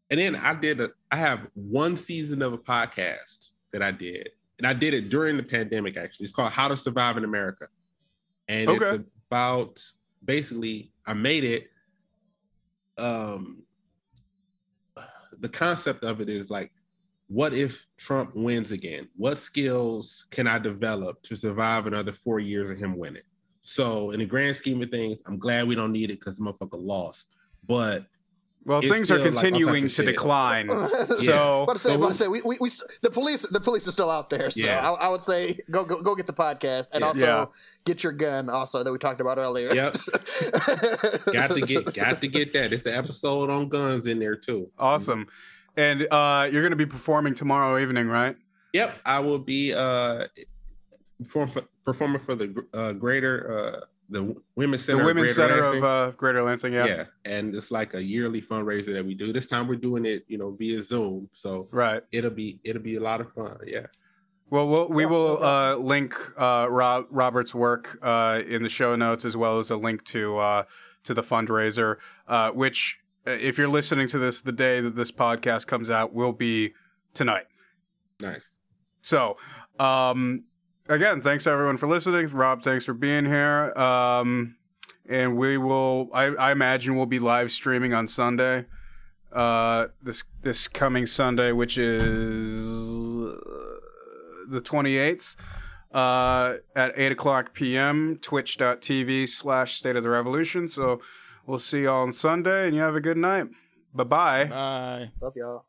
[0.10, 0.90] and then I did a.
[1.10, 4.30] I have one season of a podcast that I did
[4.64, 5.98] and I did it during the pandemic.
[5.98, 7.68] Actually, it's called How to Survive in America,
[8.48, 8.96] and Okay.
[8.96, 9.84] it's about
[10.24, 11.70] basically I made it.
[12.98, 13.64] Um,
[15.40, 16.72] the concept of it is like,
[17.28, 19.10] what if Trump wins again?
[19.18, 23.24] What skills can I develop to survive another four years of him winning?
[23.62, 26.82] So, in the grand scheme of things, I'm glad we don't need it because motherfucker
[26.82, 27.28] lost.
[27.68, 28.06] But
[28.66, 30.12] Well, It's things are still, like, continuing types to shit.
[30.16, 30.70] decline.
[31.08, 32.70] so, So- about to say, So about say, we, we, we,
[33.02, 34.50] the police, the police are still out there.
[34.50, 34.90] So Yeah.
[34.90, 37.08] I, I would say, go, go, go get the podcast, and Yeah.
[37.08, 37.46] also Yeah.
[37.86, 39.74] get your gun, also that we talked about earlier.
[39.74, 39.94] Yep.
[41.34, 42.72] got to get got to get that.
[42.74, 44.70] It's an episode on guns in there too.
[44.80, 45.28] Awesome.
[45.76, 48.36] And uh, you're going to be performing tomorrow evening, right?
[48.74, 50.26] Yep, I will be uh
[51.24, 51.52] perform
[51.84, 54.98] performing for the uh, greater uh the Women's Center.
[54.98, 55.78] the of Women's Greater Center Lansing.
[55.80, 56.74] of uh, Greater Lansing.
[56.74, 56.86] Yeah.
[56.86, 57.06] yeah.
[57.26, 59.34] and it's like a yearly fundraiser that we do.
[59.34, 62.02] This time we're doing it, you know, via Zoom, so Right.
[62.12, 63.58] it'll be it'll be a lot of fun.
[63.66, 63.88] Yeah,
[64.50, 69.26] Well, we'll we will uh, link uh, Rob, Robert's work uh, in the show notes
[69.26, 70.64] as well as a link to uh,
[71.04, 71.98] to the fundraiser,
[72.28, 76.32] uh, which, if you're listening to this the day that this podcast comes out, will
[76.34, 76.74] be
[77.14, 77.46] tonight.
[78.22, 78.56] nice.
[79.02, 79.36] So,
[79.80, 80.44] um,
[80.88, 82.28] again, thanks everyone for listening.
[82.28, 83.74] Rob, thanks for being here.
[83.76, 84.56] Um,
[85.08, 88.66] and we will, I, I imagine, we'll be live streaming on Sunday.
[89.32, 92.64] Uh, this this coming Sunday, which is
[94.48, 95.36] the twenty eighth,
[95.92, 98.20] uh, at eight o'clock p.m.
[98.22, 100.68] Twitch.tv slash State of the Revolution.
[100.68, 101.02] So
[101.48, 103.48] we'll see you all on Sunday, and you have a good night.
[103.96, 104.46] Bye bye.
[104.46, 105.12] Bye.
[105.20, 105.66] Love y'all.